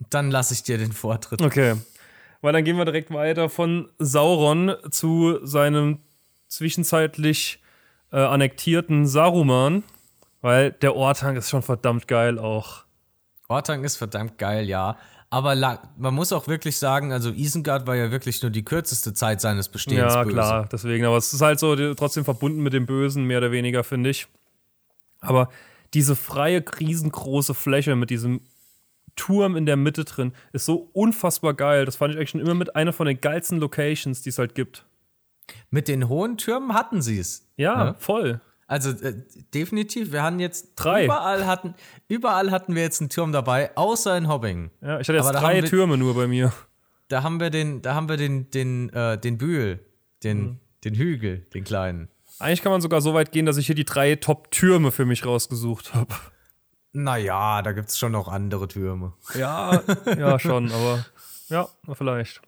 [0.09, 1.41] Dann lasse ich dir den Vortritt.
[1.41, 1.75] Okay.
[2.41, 5.99] Weil dann gehen wir direkt weiter von Sauron zu seinem
[6.47, 7.61] zwischenzeitlich
[8.11, 9.83] äh, annektierten Saruman.
[10.41, 12.83] Weil der Ortang ist schon verdammt geil auch.
[13.47, 14.97] Ortang ist verdammt geil, ja.
[15.31, 15.55] Aber
[15.97, 19.69] man muss auch wirklich sagen, also Isengard war ja wirklich nur die kürzeste Zeit seines
[19.69, 20.13] Bestehens.
[20.13, 20.33] Ja, böse.
[20.33, 21.05] klar, deswegen.
[21.05, 24.27] Aber es ist halt so trotzdem verbunden mit dem Bösen, mehr oder weniger, finde ich.
[25.25, 25.49] Aber
[25.93, 28.41] diese freie, riesengroße Fläche mit diesem
[29.15, 31.85] Turm in der Mitte drin ist so unfassbar geil.
[31.85, 34.55] Das fand ich eigentlich schon immer mit einer von den geilsten Locations, die es halt
[34.55, 34.85] gibt.
[35.69, 37.47] Mit den hohen Türmen hatten sie es.
[37.55, 37.95] Ja, ne?
[37.97, 38.41] voll.
[38.67, 39.13] Also äh,
[39.53, 41.05] definitiv, wir hatten jetzt drei.
[41.05, 41.75] Überall hatten,
[42.07, 44.71] überall hatten wir jetzt einen Turm dabei, außer in Hobbing.
[44.81, 46.51] Ja, ich hatte jetzt drei wir, Türme nur bei mir.
[47.07, 49.79] Da haben wir den, da haben wir den, den, äh, den Bühl,
[50.23, 50.59] den, mhm.
[50.83, 52.09] den Hügel, den kleinen.
[52.39, 55.25] Eigentlich kann man sogar so weit gehen, dass ich hier die drei Top-Türme für mich
[55.25, 56.13] rausgesucht habe.
[56.91, 59.13] Naja, da gibt es schon noch andere Türme.
[59.33, 59.81] Ja,
[60.17, 61.05] ja, schon, aber
[61.49, 62.41] ja, vielleicht.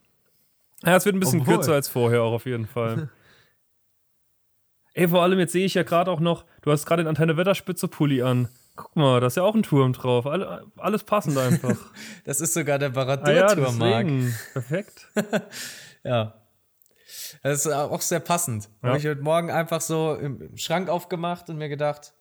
[0.83, 1.55] Ja, es wird ein bisschen Obwohl.
[1.55, 3.09] kürzer als vorher auch auf jeden Fall.
[4.93, 7.37] Ey, vor allem jetzt sehe ich ja gerade auch noch, du hast gerade den Antenne
[7.37, 8.49] Wetterspitze Pulli an.
[8.75, 10.25] Guck mal, da ist ja auch ein Turm drauf.
[10.25, 11.77] Alle, alles passend einfach.
[12.25, 15.07] das ist sogar der Baradur-Turm, ah, ja, Perfekt.
[16.03, 16.33] ja.
[17.43, 18.69] Das ist auch sehr passend.
[18.81, 18.89] Ja.
[18.89, 22.13] Habe ich heute Morgen einfach so im Schrank aufgemacht und mir gedacht,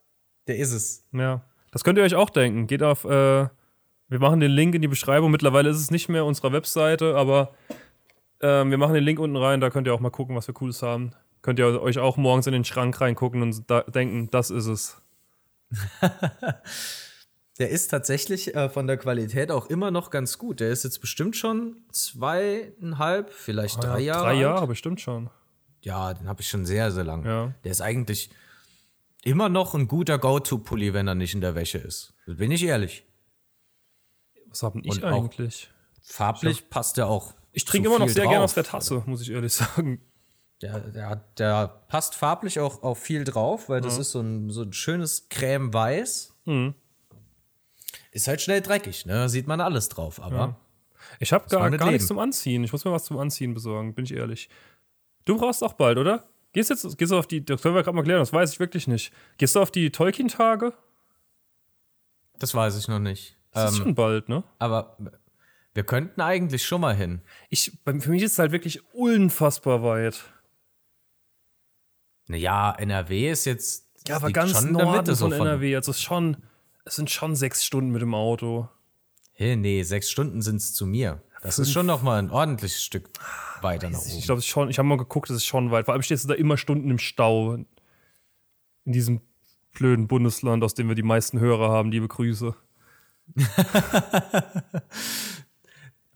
[0.47, 1.07] der ist es.
[1.13, 1.43] Ja.
[1.71, 2.67] Das könnt ihr euch auch denken.
[2.67, 5.31] Geht auf, äh, wir machen den Link in die Beschreibung.
[5.31, 7.53] Mittlerweile ist es nicht mehr unserer Webseite, aber
[8.41, 9.61] äh, wir machen den Link unten rein.
[9.61, 11.13] Da könnt ihr auch mal gucken, was wir Cooles haben.
[11.43, 15.03] Könnt ihr euch auch morgens in den Schrank reingucken und da denken, das ist es.
[17.59, 20.61] Der ist tatsächlich äh, von der Qualität auch immer noch ganz gut.
[20.61, 24.25] Der ist jetzt bestimmt schon zweieinhalb, vielleicht oh, drei ja, Jahre.
[24.25, 24.69] Drei Jahre alt.
[24.69, 25.31] bestimmt schon.
[25.81, 27.29] Ja, den habe ich schon sehr, sehr lange.
[27.29, 27.55] Ja.
[27.65, 28.31] Der ist eigentlich
[29.25, 32.15] immer noch ein guter Go-To-Pulli, wenn er nicht in der Wäsche ist.
[32.27, 33.05] Bin ich ehrlich.
[34.49, 35.71] Was habe ich Und eigentlich?
[36.03, 37.35] Farblich hab, passt der auch.
[37.53, 40.01] Ich trinke immer noch sehr gerne aus der Tasse, muss ich ehrlich sagen.
[40.63, 44.03] Der, der, der passt farblich auch, auch viel drauf, weil das ja.
[44.03, 46.35] ist so ein, so ein schönes Creme-Weiß.
[46.45, 46.75] Mhm.
[48.17, 49.13] Ist halt schnell dreckig, ne?
[49.13, 50.37] Da sieht man alles drauf, aber.
[50.37, 50.57] Ja.
[51.21, 52.65] Ich habe gar, gar nichts zum Anziehen.
[52.65, 54.49] Ich muss mir was zum Anziehen besorgen, bin ich ehrlich.
[55.27, 56.27] Du brauchst auch bald, oder?
[56.55, 58.59] Gehst, jetzt, gehst du auf die, das können wir gerade mal klären, das weiß ich
[58.59, 59.13] wirklich nicht.
[59.37, 60.73] Gehst du auf die Tolkien-Tage?
[62.39, 63.37] Das weiß ich noch nicht.
[63.51, 64.45] Das ähm, ist schon bald, ne?
[64.61, 64.97] Aber
[65.75, 67.21] wir könnten eigentlich schon mal hin.
[67.51, 70.25] Ich, für mich ist es halt wirklich unfassbar weit.
[72.29, 73.91] Naja, NRW ist jetzt.
[74.09, 75.77] Ja, aber ganz schon Norden Mitte, von, von NRW.
[75.77, 76.39] Also es, schon,
[76.87, 78.69] es sind schon sechs Stunden mit dem Auto.
[79.33, 81.21] Hey, nee, sechs Stunden sind es zu mir.
[81.43, 81.69] Das Fünf.
[81.69, 83.11] ist schon noch mal ein ordentliches Stück
[83.61, 84.19] weiter nach oben.
[84.19, 84.71] Ich glaube, schon.
[84.71, 85.85] Ich habe mal geguckt, es ist schon weit.
[85.85, 87.55] Vor allem stehst du da immer Stunden im Stau.
[87.55, 87.67] In
[88.85, 89.21] diesem
[89.73, 91.91] blöden Bundesland, aus dem wir die meisten Hörer haben.
[91.91, 92.55] Liebe Grüße.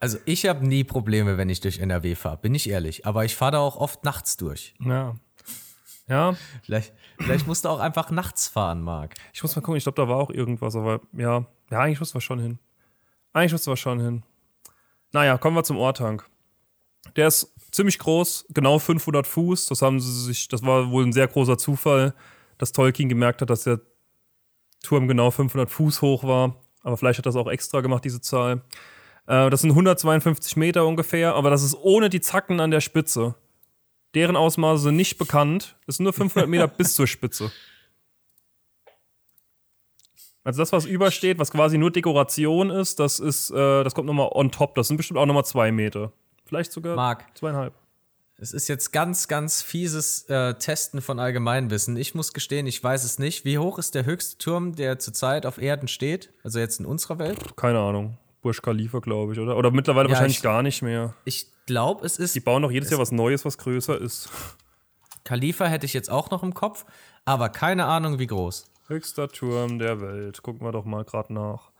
[0.00, 3.06] also ich habe nie Probleme, wenn ich durch NRW fahre, bin ich ehrlich.
[3.06, 4.74] Aber ich fahre da auch oft nachts durch.
[4.78, 5.16] Ja.
[6.10, 6.34] Ja.
[6.64, 9.14] Vielleicht, vielleicht musst du auch einfach nachts fahren, Marc.
[9.32, 12.14] Ich muss mal gucken, ich glaube, da war auch irgendwas, aber ja, ja, eigentlich mussten
[12.14, 12.58] wir schon hin.
[13.32, 14.22] Eigentlich mussten wir schon hin.
[15.12, 16.28] Naja, kommen wir zum Ortank.
[17.14, 19.66] Der ist ziemlich groß, genau 500 Fuß.
[19.66, 22.12] Das haben sie sich, das war wohl ein sehr großer Zufall,
[22.58, 23.80] dass Tolkien gemerkt hat, dass der
[24.82, 26.56] Turm genau 500 Fuß hoch war.
[26.82, 28.62] Aber vielleicht hat das auch extra gemacht, diese Zahl.
[29.26, 33.36] Äh, das sind 152 Meter ungefähr, aber das ist ohne die Zacken an der Spitze.
[34.14, 35.76] Deren Ausmaße sind nicht bekannt.
[35.86, 37.52] Es sind nur 500 Meter bis zur Spitze.
[40.42, 44.30] Also das, was übersteht, was quasi nur Dekoration ist, das ist, äh, das kommt nochmal
[44.32, 44.74] on top.
[44.74, 46.12] Das sind bestimmt auch nochmal zwei Meter.
[46.44, 47.74] Vielleicht sogar Marc, zweieinhalb.
[48.38, 51.96] Es ist jetzt ganz, ganz fieses äh, Testen von Allgemeinwissen.
[51.98, 53.44] Ich muss gestehen, ich weiß es nicht.
[53.44, 56.32] Wie hoch ist der höchste Turm, der zurzeit auf Erden steht?
[56.42, 57.54] Also jetzt in unserer Welt?
[57.56, 58.16] Keine Ahnung.
[58.42, 59.56] Burj Khalifa, glaube ich, oder?
[59.56, 61.14] Oder mittlerweile ja, wahrscheinlich ich, gar nicht mehr.
[61.24, 62.34] Ich glaube, es ist.
[62.34, 64.28] Die bauen doch jedes Jahr was Neues, was größer ist.
[65.24, 66.84] Khalifa hätte ich jetzt auch noch im Kopf,
[67.24, 68.64] aber keine Ahnung, wie groß.
[68.88, 70.42] Höchster Turm der Welt.
[70.42, 71.70] Gucken wir doch mal gerade nach.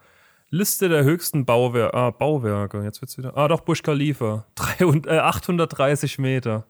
[0.50, 2.82] Liste der höchsten Bauwer ah, Bauwerke.
[2.82, 3.36] Jetzt wird's wieder.
[3.36, 4.46] Ah, doch, Burj Khalifa.
[4.56, 6.66] 300, äh, 830 Meter.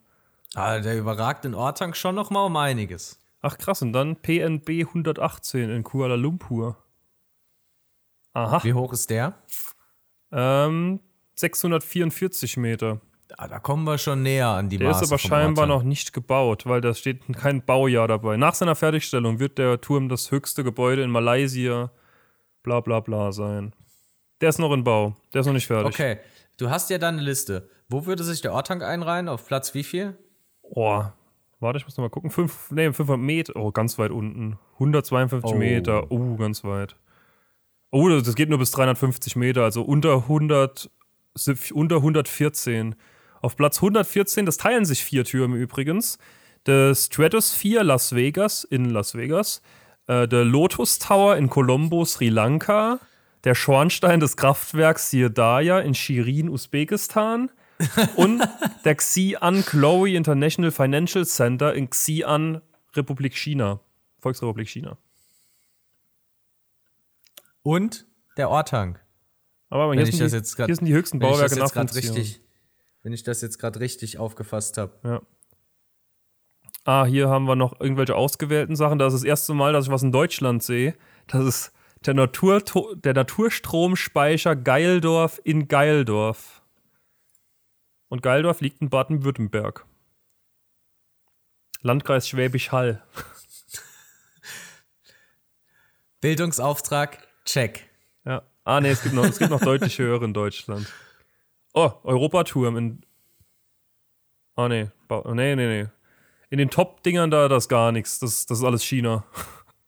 [0.55, 3.19] Ah, der überragt den Ortang schon noch mal um einiges.
[3.43, 6.77] Ach krass, und dann PNB 118 in Kuala Lumpur.
[8.35, 8.63] Aha.
[8.63, 9.35] Wie hoch ist der?
[10.33, 11.01] Ähm,
[11.35, 13.01] 644 Meter.
[13.39, 16.13] Ja, da kommen wir schon näher an die Der Maße ist aber scheinbar noch nicht
[16.13, 18.37] gebaut, weil da steht kein Baujahr dabei.
[18.37, 21.91] Nach seiner Fertigstellung wird der Turm das höchste Gebäude in Malaysia,
[22.63, 23.73] bla bla bla sein.
[24.41, 25.15] Der ist noch in Bau.
[25.33, 25.95] Der ist noch nicht fertig.
[25.95, 26.19] Okay,
[26.57, 27.69] du hast ja da eine Liste.
[27.89, 29.29] Wo würde sich der Ortank einreihen?
[29.29, 30.17] Auf Platz wie viel?
[30.63, 31.03] Oh,
[31.61, 32.31] warte, ich muss noch mal gucken.
[32.31, 33.57] Fünf, nee, 500 Meter.
[33.57, 34.59] Oh, ganz weit unten.
[34.75, 35.55] 152 oh.
[35.55, 36.11] Meter.
[36.11, 36.97] Oh, ganz weit.
[37.91, 40.91] Oh, das geht nur bis 350 Meter, also unter 100,
[41.73, 42.95] unter 114.
[43.43, 46.19] Auf Platz 114, das teilen sich vier Türme übrigens.
[46.67, 49.63] Der Stratosphere Las Vegas in Las Vegas,
[50.07, 53.01] äh, der Lotus Tower in Colombo, Sri Lanka,
[53.45, 57.51] der Schornstein des Kraftwerks Sirdaya in Shirin, Usbekistan
[58.17, 58.43] und
[58.85, 62.61] der Xi'an Chloe International Financial Center in Xi'an,
[62.95, 63.81] Republik China,
[64.19, 64.99] Volksrepublik China.
[67.63, 68.07] Und
[68.37, 69.05] der Ortank.
[69.69, 72.41] Aber hier, sind die, grad, hier sind die höchsten Bauwerke nach richtig,
[73.03, 74.99] Wenn ich das jetzt gerade richtig aufgefasst habe.
[75.05, 75.23] Ja.
[76.85, 78.99] Ah, hier haben wir noch irgendwelche ausgewählten Sachen.
[78.99, 80.97] Das ist das erste Mal, dass ich was in Deutschland sehe.
[81.29, 81.73] Das ist
[82.07, 82.63] der, Natur,
[82.97, 86.63] der Naturstromspeicher Geildorf in Geildorf.
[88.09, 89.85] Und Geildorf liegt in Baden-Württemberg.
[91.83, 93.03] Landkreis Schwäbisch Hall.
[96.21, 97.89] Bildungsauftrag, check.
[98.25, 98.43] Ja.
[98.65, 100.93] Ah, nee, es gibt noch, es gibt noch deutlich höhere in Deutschland.
[101.73, 103.01] Oh, Europaturm in.
[104.57, 104.89] Ah, nee.
[105.09, 105.87] Nee, nee, nee.
[106.51, 108.19] In den Top-Dingern da, das ist gar nichts.
[108.19, 109.25] Das, das ist alles China.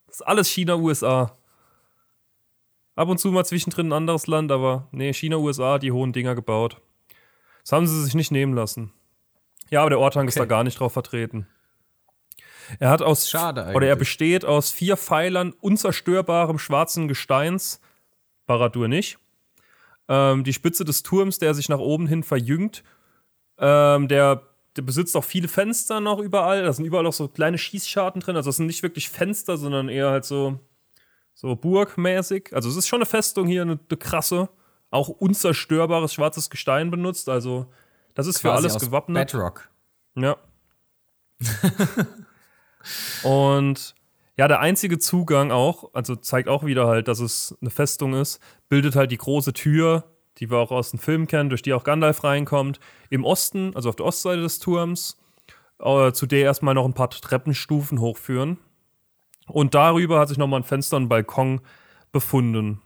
[0.07, 1.39] Das ist alles China, USA.
[2.97, 6.35] Ab und zu mal zwischendrin ein anderes Land, aber nee, China, USA, die hohen Dinger
[6.35, 6.83] gebaut.
[7.63, 8.93] Das haben sie sich nicht nehmen lassen.
[9.71, 10.29] Ja, aber der Ortank okay.
[10.29, 11.49] ist da gar nicht drauf vertreten.
[12.79, 13.77] Er hat aus Schade eigentlich.
[13.77, 17.81] oder er besteht aus vier Pfeilern unzerstörbarem schwarzen Gesteins.
[18.47, 19.19] Baradur nicht.
[20.09, 22.83] Ähm, die Spitze des Turms, der sich nach oben hin verjüngt,
[23.59, 24.43] ähm, der,
[24.77, 26.65] der besitzt auch viele Fenster noch überall.
[26.65, 28.37] Da sind überall auch so kleine Schießscharten drin.
[28.37, 30.59] Also das sind nicht wirklich Fenster, sondern eher halt so,
[31.35, 32.51] so burgmäßig.
[32.53, 34.49] Also es ist schon eine Festung hier, eine, eine krasse.
[34.91, 37.29] Auch unzerstörbares schwarzes Gestein benutzt.
[37.29, 37.67] Also
[38.15, 39.33] das ist Quasi für alles gewappnet.
[39.33, 39.71] Bedrock.
[40.17, 40.37] Ja.
[43.23, 43.95] Und
[44.37, 48.41] ja, der einzige Zugang auch, also zeigt auch wieder halt, dass es eine Festung ist,
[48.69, 50.05] bildet halt die große Tür,
[50.39, 52.81] die wir auch aus dem Film kennen, durch die auch Gandalf reinkommt,
[53.11, 55.19] im Osten, also auf der Ostseite des Turms,
[55.79, 58.59] äh, zu der erstmal noch ein paar Treppenstufen hochführen.
[59.47, 61.61] Und darüber hat sich nochmal ein Fenster und ein Balkon
[62.11, 62.81] befunden.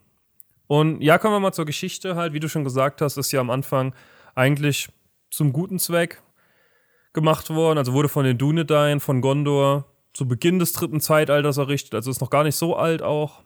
[0.67, 3.41] Und ja, kommen wir mal zur Geschichte halt, wie du schon gesagt hast, ist ja
[3.41, 3.95] am Anfang
[4.35, 4.89] eigentlich
[5.31, 6.23] zum guten Zweck
[7.17, 7.79] gemacht worden.
[7.79, 11.97] Also wurde von den Dunedain von Gondor zu Beginn des dritten Zeitalters errichtet.
[11.97, 13.43] Also ist noch gar nicht so alt auch.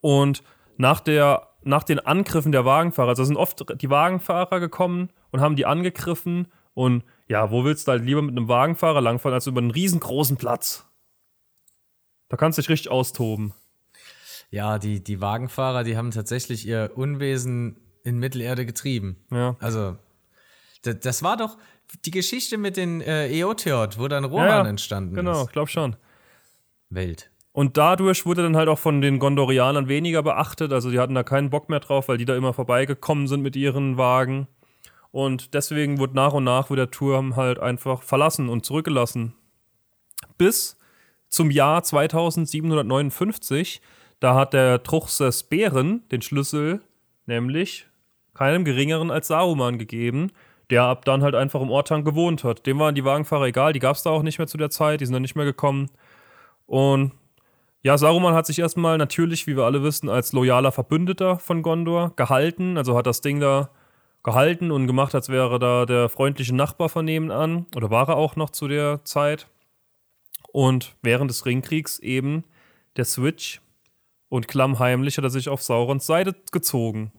[0.00, 0.44] Und
[0.76, 5.56] nach, der, nach den Angriffen der Wagenfahrer, also sind oft die Wagenfahrer gekommen und haben
[5.56, 6.46] die angegriffen.
[6.74, 10.36] Und ja, wo willst du halt lieber mit einem Wagenfahrer langfahren, als über einen riesengroßen
[10.36, 10.86] Platz?
[12.28, 13.52] Da kannst du dich richtig austoben.
[14.50, 19.24] Ja, die, die Wagenfahrer, die haben tatsächlich ihr Unwesen in Mittelerde getrieben.
[19.30, 19.56] Ja.
[19.60, 19.96] Also,
[20.82, 21.56] das, das war doch,
[22.04, 25.36] die Geschichte mit den äh, Eotheot, wo dann Roman ja, entstanden genau, ist.
[25.36, 25.96] Genau, ich glaube schon.
[26.90, 27.30] Welt.
[27.52, 30.72] Und dadurch wurde dann halt auch von den Gondorianern weniger beachtet.
[30.72, 33.56] Also die hatten da keinen Bock mehr drauf, weil die da immer vorbeigekommen sind mit
[33.56, 34.46] ihren Wagen.
[35.10, 39.34] Und deswegen wurde nach und nach der Turm halt einfach verlassen und zurückgelassen.
[40.36, 40.76] Bis
[41.28, 43.80] zum Jahr 2759.
[44.20, 46.82] Da hat der Truchsess Bären den Schlüssel
[47.24, 47.86] nämlich
[48.34, 50.30] keinem geringeren als Saruman gegeben
[50.70, 52.66] der ab dann halt einfach im Ortank gewohnt hat.
[52.66, 55.00] Dem waren die Wagenfahrer egal, die gab es da auch nicht mehr zu der Zeit,
[55.00, 55.90] die sind dann nicht mehr gekommen.
[56.66, 57.12] Und
[57.82, 62.12] ja, Saruman hat sich erstmal natürlich, wie wir alle wissen, als loyaler Verbündeter von Gondor
[62.16, 63.70] gehalten, also hat das Ding da
[64.24, 68.34] gehalten und gemacht, als wäre da der freundliche Nachbar von nebenan, oder war er auch
[68.34, 69.46] noch zu der Zeit.
[70.50, 72.42] Und während des Ringkriegs eben
[72.96, 73.60] der Switch
[74.28, 77.12] und klammheimlich hat er sich auf Saurons Seite gezogen.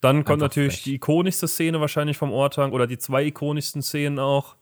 [0.00, 0.84] Dann kommt Einfach natürlich frech.
[0.84, 4.56] die ikonischste Szene wahrscheinlich vom Ortank oder die zwei ikonischsten Szenen auch.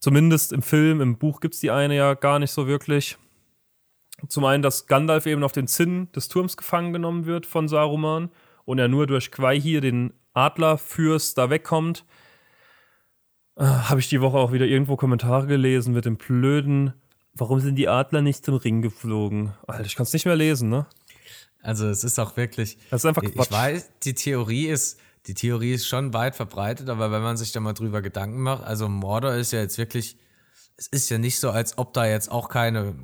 [0.00, 3.18] Zumindest im Film, im Buch gibt es die eine ja gar nicht so wirklich.
[4.28, 8.30] Zum einen, dass Gandalf eben auf den Zinn des Turms gefangen genommen wird von Saruman
[8.64, 12.04] und er nur durch Quai hier den Adlerfürst da wegkommt.
[13.56, 16.94] Äh, Habe ich die Woche auch wieder irgendwo Kommentare gelesen mit dem blöden,
[17.34, 19.52] warum sind die Adler nicht zum Ring geflogen?
[19.66, 20.86] Alter, ich kann es nicht mehr lesen, ne?
[21.62, 22.78] Also es ist auch wirklich.
[22.90, 23.46] Das ist einfach Quatsch.
[23.46, 27.52] Ich weiß, die Theorie ist, die Theorie ist schon weit verbreitet, aber wenn man sich
[27.52, 30.16] da mal drüber Gedanken macht, also Mordor ist ja jetzt wirklich,
[30.76, 32.94] es ist ja nicht so, als ob da jetzt auch keine,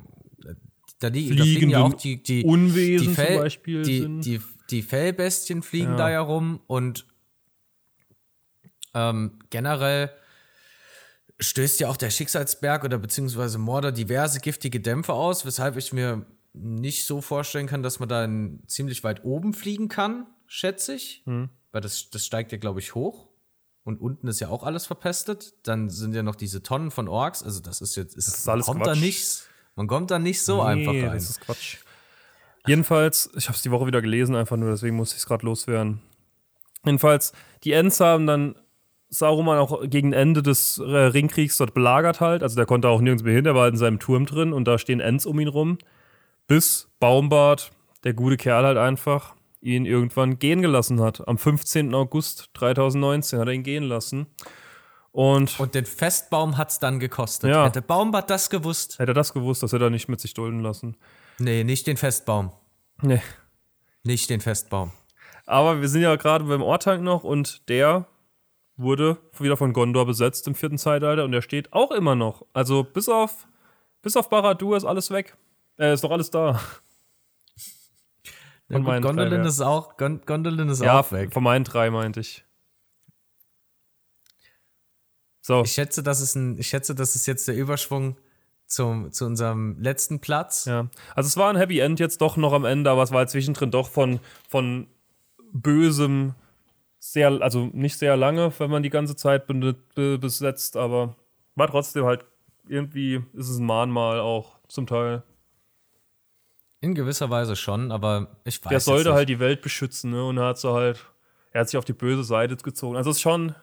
[0.99, 4.21] da, die, da fliegen ja auch die, die Unwesen die Fell, zum Beispiel die.
[4.21, 5.97] Die, die Fellbestien fliegen ja.
[5.97, 7.05] da ja rum und
[8.93, 10.11] ähm, generell
[11.39, 16.25] stößt ja auch der Schicksalsberg oder beziehungsweise Mordor diverse giftige Dämpfe aus, weshalb ich mir
[16.53, 18.27] nicht so vorstellen kann, dass man da
[18.67, 21.23] ziemlich weit oben fliegen kann, schätze ich.
[21.25, 21.49] Mhm.
[21.71, 23.27] Weil das, das steigt ja, glaube ich, hoch.
[23.87, 25.53] und unten ist ja auch alles verpestet.
[25.63, 27.41] Dann sind ja noch diese Tonnen von Orks.
[27.41, 28.95] Also das ist jetzt, ist, das ist alles kommt Quatsch.
[28.95, 29.47] da nichts.
[29.75, 31.13] Man kommt da nicht so nee, einfach rein.
[31.13, 31.77] Das ist Quatsch.
[32.67, 35.45] Jedenfalls, ich habe es die Woche wieder gelesen, einfach nur, deswegen muss ich es gerade
[35.45, 36.01] loswerden.
[36.83, 37.31] Jedenfalls,
[37.63, 38.55] die Ents haben dann
[39.09, 42.43] Saruman auch gegen Ende des äh, Ringkriegs dort belagert halt.
[42.43, 44.65] Also der konnte auch nirgends mehr hin, der war halt in seinem Turm drin und
[44.65, 45.77] da stehen Ents um ihn rum.
[46.47, 47.71] Bis Baumbart,
[48.03, 51.27] der gute Kerl halt einfach, ihn irgendwann gehen gelassen hat.
[51.27, 51.93] Am 15.
[51.93, 54.27] August 2019 hat er ihn gehen lassen.
[55.11, 57.49] Und, und den Festbaum hat es dann gekostet.
[57.49, 57.65] Ja.
[57.65, 58.99] Hätte Baumbart das gewusst.
[58.99, 60.95] Hätte er das gewusst, dass er da nicht mit sich dulden lassen.
[61.39, 62.51] Nee, nicht den Festbaum.
[63.01, 63.21] Nee.
[64.03, 64.91] Nicht den Festbaum.
[65.45, 68.07] Aber wir sind ja gerade beim Ortank noch und der
[68.75, 72.45] wurde wieder von Gondor besetzt im vierten Zeitalter und der steht auch immer noch.
[72.53, 73.47] Also bis auf,
[74.01, 75.35] bis auf Baradur ist alles weg.
[75.77, 76.59] Äh, ist doch alles da.
[78.69, 81.31] Ja, gut, Gondolin ist auch, Gondolin ist ja, auch weg.
[81.31, 82.43] Von meinen drei meinte ich.
[85.39, 85.61] So.
[85.61, 88.17] Ich schätze, das ist ein, ich schätze, das ist jetzt der Überschwung
[88.65, 90.65] zum, zu unserem letzten Platz.
[90.65, 90.89] Ja.
[91.15, 93.71] Also es war ein Happy End jetzt doch noch am Ende, aber es war zwischendrin
[93.71, 94.19] doch von,
[94.49, 94.87] von
[95.53, 96.35] bösem
[96.99, 101.15] sehr, also nicht sehr lange, wenn man die ganze Zeit besetzt, aber
[101.55, 102.25] war trotzdem halt
[102.67, 105.23] irgendwie ist es ein Mahnmal auch zum Teil.
[106.79, 108.69] In gewisser Weise schon, aber ich weiß.
[108.69, 110.23] Der sollte halt die Welt beschützen, ne?
[110.25, 111.05] Und er hat so halt,
[111.51, 112.95] er hat sich auf die böse Seite gezogen.
[112.95, 113.55] Also es ist schon.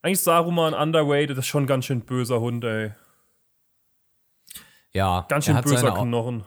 [0.00, 2.92] Eigentlich Saruman Underweight, das ist schon ein ganz schön böser Hund, ey.
[4.92, 5.26] Ja.
[5.28, 6.44] Ganz schön böser Knochen.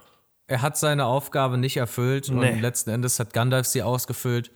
[0.48, 2.52] Er hat seine Aufgabe nicht erfüllt nee.
[2.52, 4.52] und letzten Endes hat Gandalf sie ausgefüllt.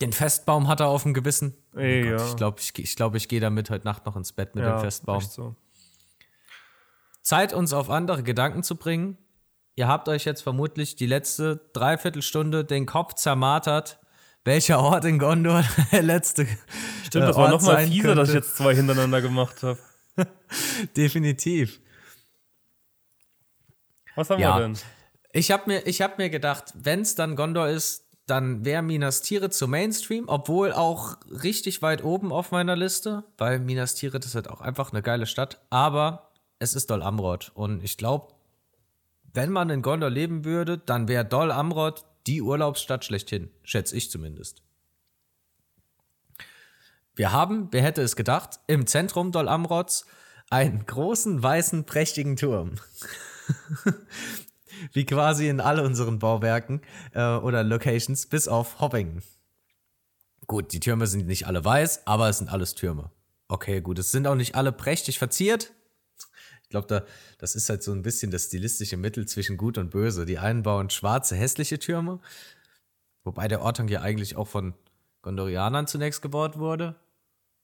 [0.00, 1.54] Den Festbaum hat er auf dem Gewissen.
[1.74, 2.26] Ey, oh Gott, ja.
[2.26, 4.76] Ich glaube, ich, ich, glaub, ich gehe damit heute Nacht noch ins Bett mit ja,
[4.76, 5.20] dem Festbaum.
[5.20, 5.56] So.
[7.28, 9.18] Zeit, uns auf andere Gedanken zu bringen.
[9.74, 13.98] Ihr habt euch jetzt vermutlich die letzte Dreiviertelstunde den Kopf zermartert,
[14.46, 15.62] welcher Ort in Gondor
[15.92, 16.46] der letzte.
[17.04, 18.14] Stimmt, das äh, war nochmal fieser, könnte.
[18.16, 19.78] dass ich jetzt zwei hintereinander gemacht habe.
[20.96, 21.80] Definitiv.
[24.14, 24.56] Was haben ja.
[24.56, 24.78] wir denn?
[25.32, 29.52] Ich habe mir, hab mir gedacht, wenn es dann Gondor ist, dann wäre Minas Tirith
[29.52, 34.48] zu Mainstream, obwohl auch richtig weit oben auf meiner Liste, weil Minas Tirith ist halt
[34.48, 35.60] auch einfach eine geile Stadt.
[35.68, 36.27] Aber
[36.58, 38.34] es ist Dol Amrod und ich glaube,
[39.32, 44.10] wenn man in Gondor leben würde, dann wäre Dol Amrod die Urlaubsstadt schlechthin, schätze ich
[44.10, 44.62] zumindest.
[47.14, 50.06] Wir haben, wer hätte es gedacht, im Zentrum Dol Amrods
[50.50, 52.76] einen großen, weißen, prächtigen Turm.
[54.92, 56.80] Wie quasi in all unseren Bauwerken
[57.12, 59.22] äh, oder Locations, bis auf Hopping.
[60.46, 63.10] Gut, die Türme sind nicht alle weiß, aber es sind alles Türme.
[63.48, 65.72] Okay, gut, es sind auch nicht alle prächtig verziert.
[66.68, 67.02] Ich glaube, da,
[67.38, 70.26] das ist halt so ein bisschen das stilistische Mittel zwischen Gut und Böse.
[70.26, 72.20] Die einen bauen schwarze, hässliche Türme,
[73.24, 74.74] wobei der Ortung ja eigentlich auch von
[75.22, 76.94] Gondorianern zunächst gebaut wurde.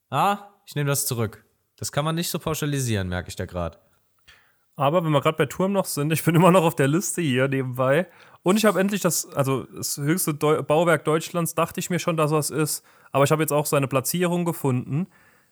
[0.09, 1.45] Ah, ich nehme das zurück.
[1.75, 3.77] Das kann man nicht so pauschalisieren, merke ich da gerade.
[4.75, 7.21] Aber wenn wir gerade bei Turm noch sind, ich bin immer noch auf der Liste
[7.21, 8.07] hier nebenbei.
[8.41, 12.17] Und ich habe endlich das, also das höchste Deu Bauwerk Deutschlands, dachte ich mir schon,
[12.17, 12.83] dass das ist.
[13.11, 15.05] Aber ich habe jetzt auch seine Platzierung gefunden.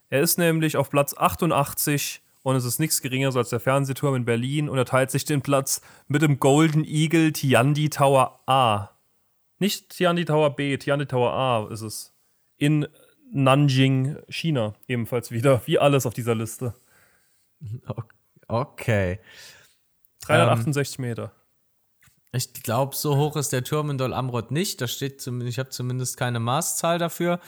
[0.10, 4.26] Er ist nämlich auf Platz 88 und es ist nichts geringeres als der Fernsehturm in
[4.26, 8.90] Berlin und er teilt sich den Platz mit dem Golden Eagle Tiandi Tower A.
[9.60, 12.14] Nicht Tiandi Tower B, Tiandi Tower A ist es.
[12.58, 12.88] In
[13.32, 16.76] Nanjing, China, ebenfalls wieder, wie alles auf dieser Liste.
[17.88, 18.04] Okay.
[18.48, 19.20] Okay.
[20.26, 21.32] 368 ähm, Meter.
[22.34, 24.82] Ich glaube, so hoch ist der Turm in Dol Amrod nicht.
[24.82, 27.40] Da steht zumindest, ich habe zumindest keine Maßzahl dafür.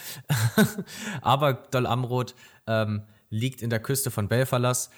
[1.22, 2.36] Aber Dol Amrod
[2.68, 3.04] ähm,
[3.36, 4.90] liegt in der Küste von Belfalas.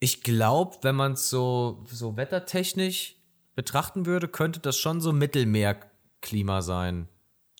[0.00, 3.16] Ich glaube, wenn man es so, so wettertechnisch
[3.54, 7.08] betrachten würde, könnte das schon so Mittelmeerklima sein.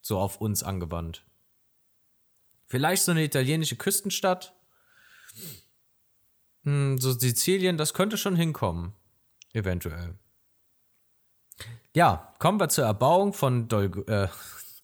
[0.02, 1.24] So auf uns angewandt.
[2.66, 4.54] Vielleicht so eine italienische Küstenstadt.
[6.62, 8.92] Hm, so Sizilien, das könnte schon hinkommen.
[9.52, 10.18] Eventuell.
[11.94, 14.28] Ja, kommen wir zur Erbauung von Dol, äh,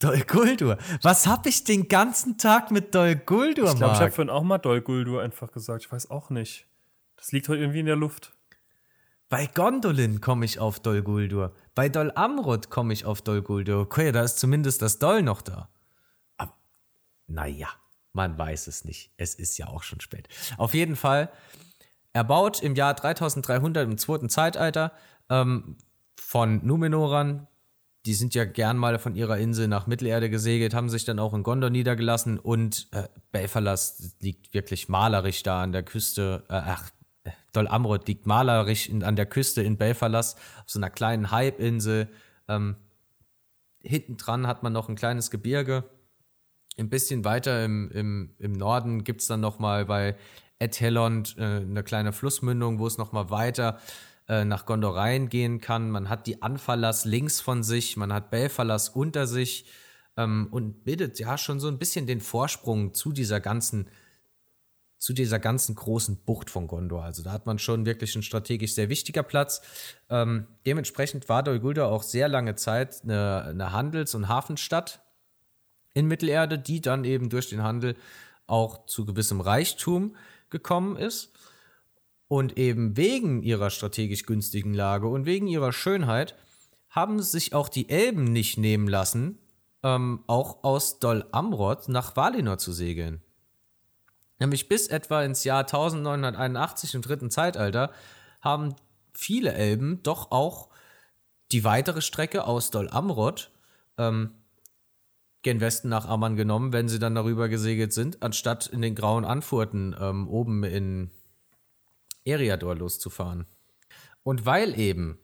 [0.03, 0.79] Dol Guldur.
[1.03, 4.43] Was hab ich den ganzen Tag mit Dol Guldur, Ich glaube, ich habe vorhin auch
[4.43, 5.85] mal Dol Guldur einfach gesagt.
[5.85, 6.67] Ich weiß auch nicht.
[7.17, 8.33] Das liegt heute irgendwie in der Luft.
[9.29, 11.55] Bei Gondolin komme ich auf Dol Guldur.
[11.75, 13.81] Bei Dol Amrod komme ich auf Dol Guldur.
[13.81, 15.69] Okay, da ist zumindest das Dol noch da.
[16.37, 16.55] Aber,
[17.27, 17.69] naja,
[18.13, 19.13] man weiß es nicht.
[19.17, 20.29] Es ist ja auch schon spät.
[20.59, 21.31] Auf jeden Fall
[22.13, 24.93] Erbaut im Jahr 3300 im zweiten Zeitalter
[25.31, 25.79] ähm,
[26.17, 27.49] von Numenorern.
[28.05, 31.35] Die sind ja gern mal von ihrer Insel nach Mittelerde gesegelt, haben sich dann auch
[31.35, 36.45] in Gondor niedergelassen und äh, Belfalas liegt wirklich malerisch da an der Küste.
[36.49, 36.91] Äh, ach,
[37.53, 42.09] Dol Amrod liegt malerisch in, an der Küste in Belfalas auf so einer kleinen Halbinsel.
[42.49, 42.77] Ähm,
[43.81, 45.85] hinten dran hat man noch ein kleines Gebirge.
[46.79, 50.17] Ein bisschen weiter im, im, im Norden gibt es dann nochmal bei
[50.59, 54.12] Ethelond äh, eine kleine Flussmündung, wo es nochmal weiter äh,
[54.45, 55.91] nach Gondor reingehen kann.
[55.91, 59.67] Man hat die Anfallers links von sich, man hat Belfallers unter sich
[60.17, 63.89] ähm, und bildet ja schon so ein bisschen den Vorsprung zu dieser ganzen
[65.03, 67.03] zu dieser ganzen großen Bucht von Gondor.
[67.03, 69.61] Also da hat man schon wirklich ein strategisch sehr wichtiger Platz.
[70.09, 75.03] Ähm, dementsprechend war Dol Guldur auch sehr lange Zeit eine, eine Handels- und Hafenstadt
[75.93, 77.97] in Mittelerde, die dann eben durch den Handel
[78.47, 80.15] auch zu gewissem Reichtum
[80.51, 81.33] gekommen ist.
[82.33, 86.35] Und eben wegen ihrer strategisch günstigen Lage und wegen ihrer Schönheit
[86.89, 89.39] haben sich auch die Elben nicht nehmen lassen,
[89.83, 93.21] ähm, auch aus Dol Amroth nach Valinor zu segeln.
[94.39, 97.93] Nämlich bis etwa ins Jahr 1981 im dritten Zeitalter
[98.41, 98.77] haben
[99.13, 100.71] viele Elben doch auch
[101.53, 103.51] die weitere Strecke aus Dol Amroth
[103.99, 104.31] ähm,
[105.43, 109.27] gen Westen nach Amman genommen, wenn sie dann darüber gesegelt sind, anstatt in den grauen
[109.27, 111.11] Anfurten ähm, oben in
[112.25, 113.47] Eriador loszufahren.
[114.23, 115.19] Und weil eben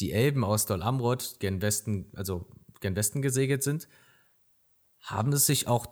[0.00, 2.46] die Elben aus Dol Amroth gen Westen, also
[2.80, 3.88] gen Westen gesegelt sind,
[5.00, 5.86] haben es sich auch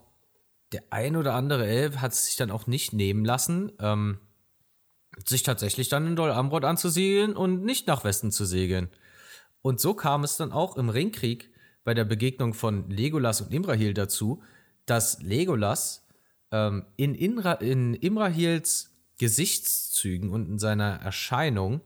[0.73, 4.19] der ein oder andere Elb hat es sich dann auch nicht nehmen lassen, ähm,
[5.25, 8.91] sich tatsächlich dann in Dol Amroth anzusiedeln und nicht nach Westen zu segeln.
[9.63, 11.51] Und so kam es dann auch im Ringkrieg
[11.85, 14.43] bei der Begegnung von Legolas und Imrahil dazu,
[14.85, 16.07] dass Legolas
[16.51, 21.81] ähm, in, Inra in Imrahils Gesichtszügen und in seiner Erscheinung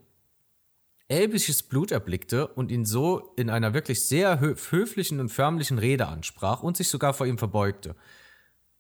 [1.09, 6.63] elbisches Blut erblickte und ihn so in einer wirklich sehr höflichen und förmlichen Rede ansprach
[6.63, 7.97] und sich sogar vor ihm verbeugte.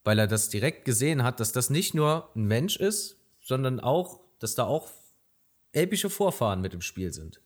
[0.04, 4.20] Weil er das direkt gesehen hat, dass das nicht nur ein Mensch ist, sondern auch,
[4.38, 4.90] dass da auch
[5.72, 7.40] elbische Vorfahren mit im Spiel sind.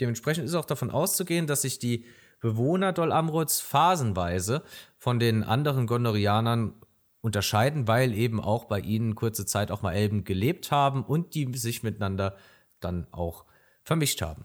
[0.00, 2.04] Dementsprechend ist auch davon auszugehen, dass sich die
[2.40, 4.62] Bewohner Dol Amroths phasenweise
[4.96, 6.74] von den anderen Gondorianern
[7.20, 11.52] unterscheiden, weil eben auch bei ihnen kurze Zeit auch mal Elben gelebt haben und die
[11.56, 12.36] sich miteinander
[12.80, 13.44] dann auch
[13.82, 14.44] vermischt haben.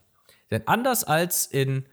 [0.51, 1.85] Denn anders als in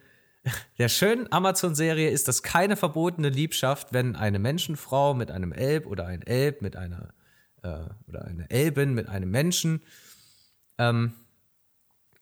[0.79, 6.07] der schönen Amazon-Serie ist das keine verbotene Liebschaft, wenn eine Menschenfrau mit einem Elb oder
[6.07, 7.15] ein Elb mit einer
[7.63, 9.83] äh, oder eine Elbin mit einem Menschen
[10.79, 11.13] ähm,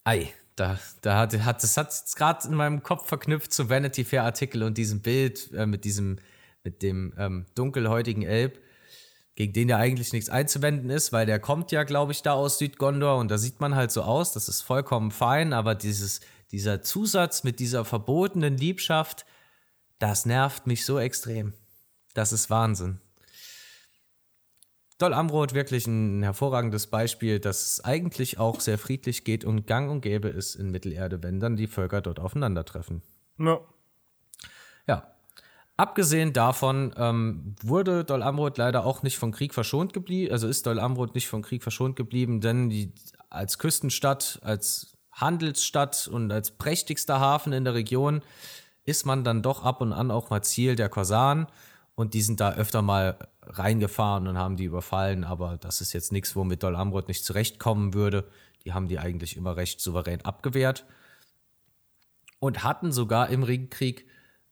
[0.04, 4.24] ei, da, da hat, hat das hat gerade in meinem Kopf verknüpft zu Vanity Fair
[4.24, 6.18] Artikel und diesem Bild äh, mit diesem
[6.64, 8.60] mit dem ähm, dunkelhäutigen Elb,
[9.34, 12.58] gegen den ja eigentlich nichts einzuwenden ist, weil der kommt ja, glaube ich, da aus
[12.58, 16.82] Südgondor und da sieht man halt so aus, das ist vollkommen fein, aber dieses, dieser
[16.82, 19.24] Zusatz mit dieser verbotenen Liebschaft,
[19.98, 21.54] das nervt mich so extrem.
[22.14, 23.00] Das ist Wahnsinn.
[24.98, 29.90] Dol Amroth wirklich ein hervorragendes Beispiel, dass es eigentlich auch sehr friedlich geht und gang
[29.90, 33.02] und gäbe ist in Mittelerde, wenn dann die Völker dort aufeinandertreffen.
[33.38, 33.60] Ja.
[35.80, 40.66] Abgesehen davon ähm, wurde Dol Amroth leider auch nicht vom Krieg verschont geblieben, also ist
[40.66, 42.92] Dol Amroth nicht vom Krieg verschont geblieben, denn die,
[43.30, 48.20] als Küstenstadt, als Handelsstadt und als prächtigster Hafen in der Region
[48.84, 51.46] ist man dann doch ab und an auch mal Ziel der Korsaren
[51.94, 56.12] und die sind da öfter mal reingefahren und haben die überfallen, aber das ist jetzt
[56.12, 58.28] nichts, womit Dol Amroth nicht zurechtkommen würde.
[58.66, 60.84] Die haben die eigentlich immer recht souverän abgewehrt.
[62.38, 64.06] Und hatten sogar im Ringkrieg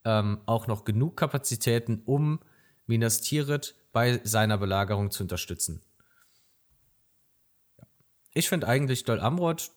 [0.08, 2.40] ähm, auch noch genug Kapazitäten, um
[2.86, 5.82] Minas Tirith bei seiner Belagerung zu unterstützen.
[8.32, 9.70] Ich finde eigentlich Dol Amroth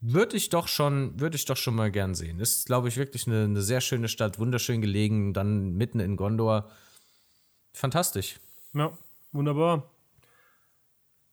[0.00, 2.40] würde ich doch schon, würde ich doch schon mal gern sehen.
[2.40, 6.70] Ist, glaube ich, wirklich eine, eine sehr schöne Stadt, wunderschön gelegen, dann mitten in Gondor.
[7.72, 8.40] Fantastisch.
[8.74, 8.96] Ja,
[9.32, 9.90] wunderbar.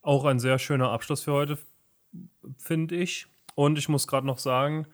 [0.02, 1.58] Auch ein sehr schöner Abschluss für heute,
[2.58, 3.28] finde ich.
[3.56, 4.88] Und ich muss gerade noch sagen,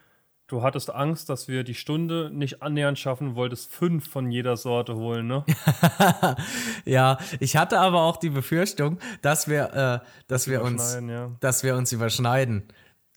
[0.52, 4.96] du hattest Angst, dass wir die Stunde nicht annähernd schaffen, wolltest fünf von jeder Sorte
[4.96, 5.46] holen, ne?
[6.86, 11.32] ja, ich hatte aber auch die Befürchtung, dass wir, äh, dass wir uns, ja.
[11.40, 12.64] dass wir uns überschneiden.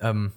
[0.01, 0.32] Ähm,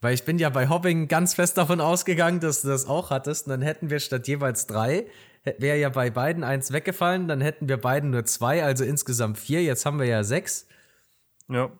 [0.00, 3.46] weil ich bin ja bei Hobbing ganz fest davon ausgegangen, dass du das auch hattest.
[3.46, 5.06] Und dann hätten wir statt jeweils drei
[5.44, 9.62] wäre ja bei beiden eins weggefallen, dann hätten wir beiden nur zwei, also insgesamt vier.
[9.62, 10.66] Jetzt haben wir ja sechs.
[11.48, 11.70] Ja.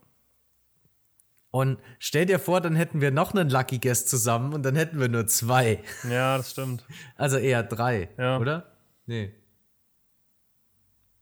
[1.54, 4.98] Und stell dir vor, dann hätten wir noch einen Lucky Guest zusammen und dann hätten
[4.98, 5.84] wir nur zwei.
[6.02, 6.84] Ja, das stimmt.
[7.14, 8.40] Also eher drei, ja.
[8.40, 8.72] oder?
[9.06, 9.32] Nee.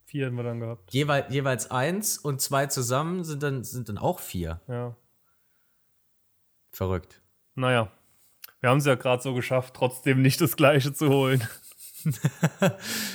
[0.06, 0.90] Vier hätten wir dann gehabt.
[0.90, 4.62] Jeweil, jeweils eins und zwei zusammen sind dann, sind dann auch vier.
[4.68, 4.96] Ja.
[6.70, 7.20] Verrückt.
[7.54, 7.92] Naja,
[8.60, 11.46] wir haben es ja gerade so geschafft, trotzdem nicht das gleiche zu holen.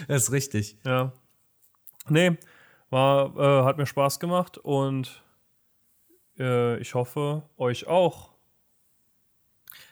[0.07, 0.77] das ist richtig.
[0.85, 1.13] Ja.
[2.09, 2.37] Nee,
[2.91, 5.23] war, äh, hat mir Spaß gemacht und
[6.39, 8.33] äh, ich hoffe, euch auch.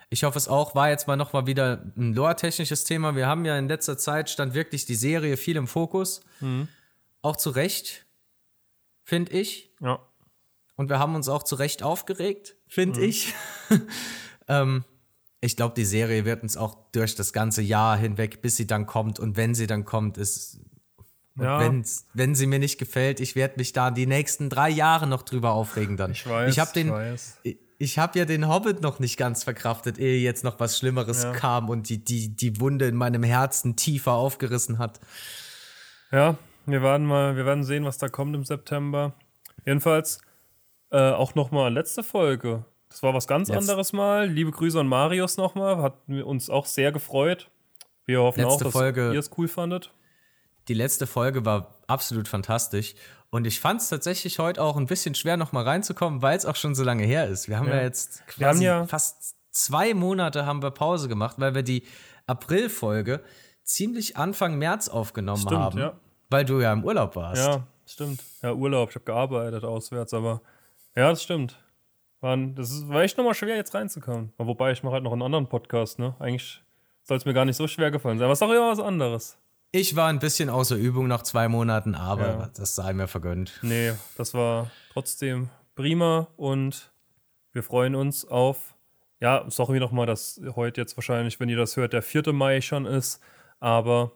[0.10, 0.76] Ich hoffe es auch.
[0.76, 3.16] War jetzt mal nochmal wieder ein lore-technisches Thema.
[3.16, 6.22] Wir haben ja in letzter Zeit stand wirklich die Serie viel im Fokus.
[6.40, 6.68] Mhm.
[7.22, 8.06] Auch zu Recht,
[9.04, 9.72] finde ich.
[9.82, 10.00] Ja.
[10.76, 13.06] Und wir haben uns auch zu Recht aufgeregt, finde mhm.
[13.06, 13.34] ich.
[14.48, 14.84] ähm,
[15.42, 18.86] ich glaube, die Serie wird uns auch durch das ganze Jahr hinweg, bis sie dann
[18.86, 20.60] kommt und wenn sie dann kommt, ist.
[21.38, 21.70] Ja.
[22.14, 25.52] wenn sie mir nicht gefällt, ich werde mich da die nächsten drei Jahre noch drüber
[25.52, 26.12] aufregen dann.
[26.12, 26.52] Ich weiß.
[26.52, 26.94] Ich habe den.
[27.44, 31.24] Ich, ich habe ja den Hobbit noch nicht ganz verkraftet, ehe jetzt noch was Schlimmeres
[31.24, 31.34] ja.
[31.34, 35.02] kam und die, die, die Wunde in meinem Herzen tiefer aufgerissen hat.
[36.10, 39.14] Ja, wir werden mal, wir werden sehen, was da kommt im September.
[39.66, 40.22] Jedenfalls
[40.92, 42.64] äh, auch noch mal letzte Folge
[42.96, 43.58] das war was ganz Jetzt.
[43.58, 44.26] anderes mal.
[44.26, 45.82] Liebe Grüße an Marius nochmal.
[45.82, 47.50] Hat uns auch sehr gefreut.
[48.06, 49.92] Wir hoffen letzte auch, dass Folge, ihr es cool fandet.
[50.68, 52.96] Die letzte Folge war absolut fantastisch.
[53.30, 56.56] Und ich fand es tatsächlich heute auch ein bisschen schwer, nochmal reinzukommen, weil es auch
[56.56, 57.50] schon so lange her ist.
[57.50, 61.56] Wir haben ja, ja jetzt quasi ja fast zwei Monate haben wir Pause gemacht, weil
[61.56, 61.84] wir die
[62.28, 63.22] April-Folge
[63.64, 65.80] ziemlich Anfang März aufgenommen stimmt, haben.
[65.80, 65.94] Ja.
[66.30, 67.46] Weil du ja im Urlaub warst.
[67.46, 68.24] Ja, stimmt.
[68.42, 68.90] Ja, Urlaub.
[68.90, 70.42] Ich habe gearbeitet auswärts, aber
[70.96, 71.58] ja, das stimmt.
[72.22, 74.34] Waren, das war echt nochmal schwer, jetzt reinzukommen.
[74.38, 76.16] Wobei, ich mache halt noch einen anderen Podcast, ne?
[76.20, 76.64] Eigentlich
[77.04, 78.26] soll es mir gar nicht so schwer gefallen sein.
[78.26, 79.38] Aber es ist doch immer was anderes.
[79.78, 82.50] Ich war ein bisschen außer Übung nach zwei Monaten, aber ja.
[82.56, 83.60] das sei mir vergönnt.
[83.62, 86.94] Nee, das war trotzdem prima und
[87.52, 88.74] wir freuen uns auf,
[89.20, 92.32] ja, sorry nochmal, dass heute jetzt wahrscheinlich, wenn ihr das hört, der 4.
[92.32, 93.20] Mai schon ist,
[93.60, 94.14] aber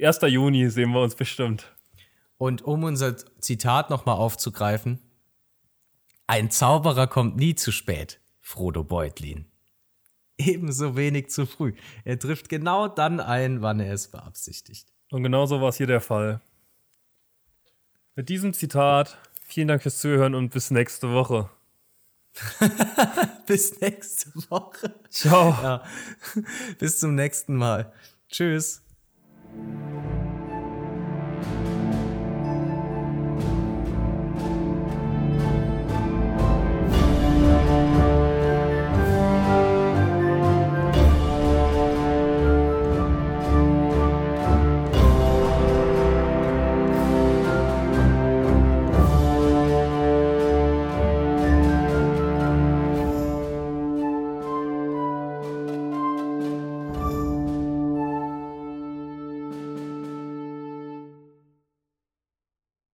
[0.00, 0.20] 1.
[0.28, 1.66] Juni sehen wir uns bestimmt.
[2.36, 5.00] Und um unser Zitat nochmal aufzugreifen,
[6.28, 9.46] ein Zauberer kommt nie zu spät, Frodo Beutlin.
[10.38, 11.74] Ebenso wenig zu früh.
[12.04, 14.92] Er trifft genau dann ein, wann er es beabsichtigt.
[15.10, 16.40] Und genauso war es hier der Fall.
[18.14, 21.50] Mit diesem Zitat, vielen Dank fürs Zuhören und bis nächste Woche.
[23.46, 24.94] bis nächste Woche.
[25.10, 25.50] Ciao.
[25.50, 25.82] Ja.
[26.78, 27.92] Bis zum nächsten Mal.
[28.28, 28.82] Tschüss.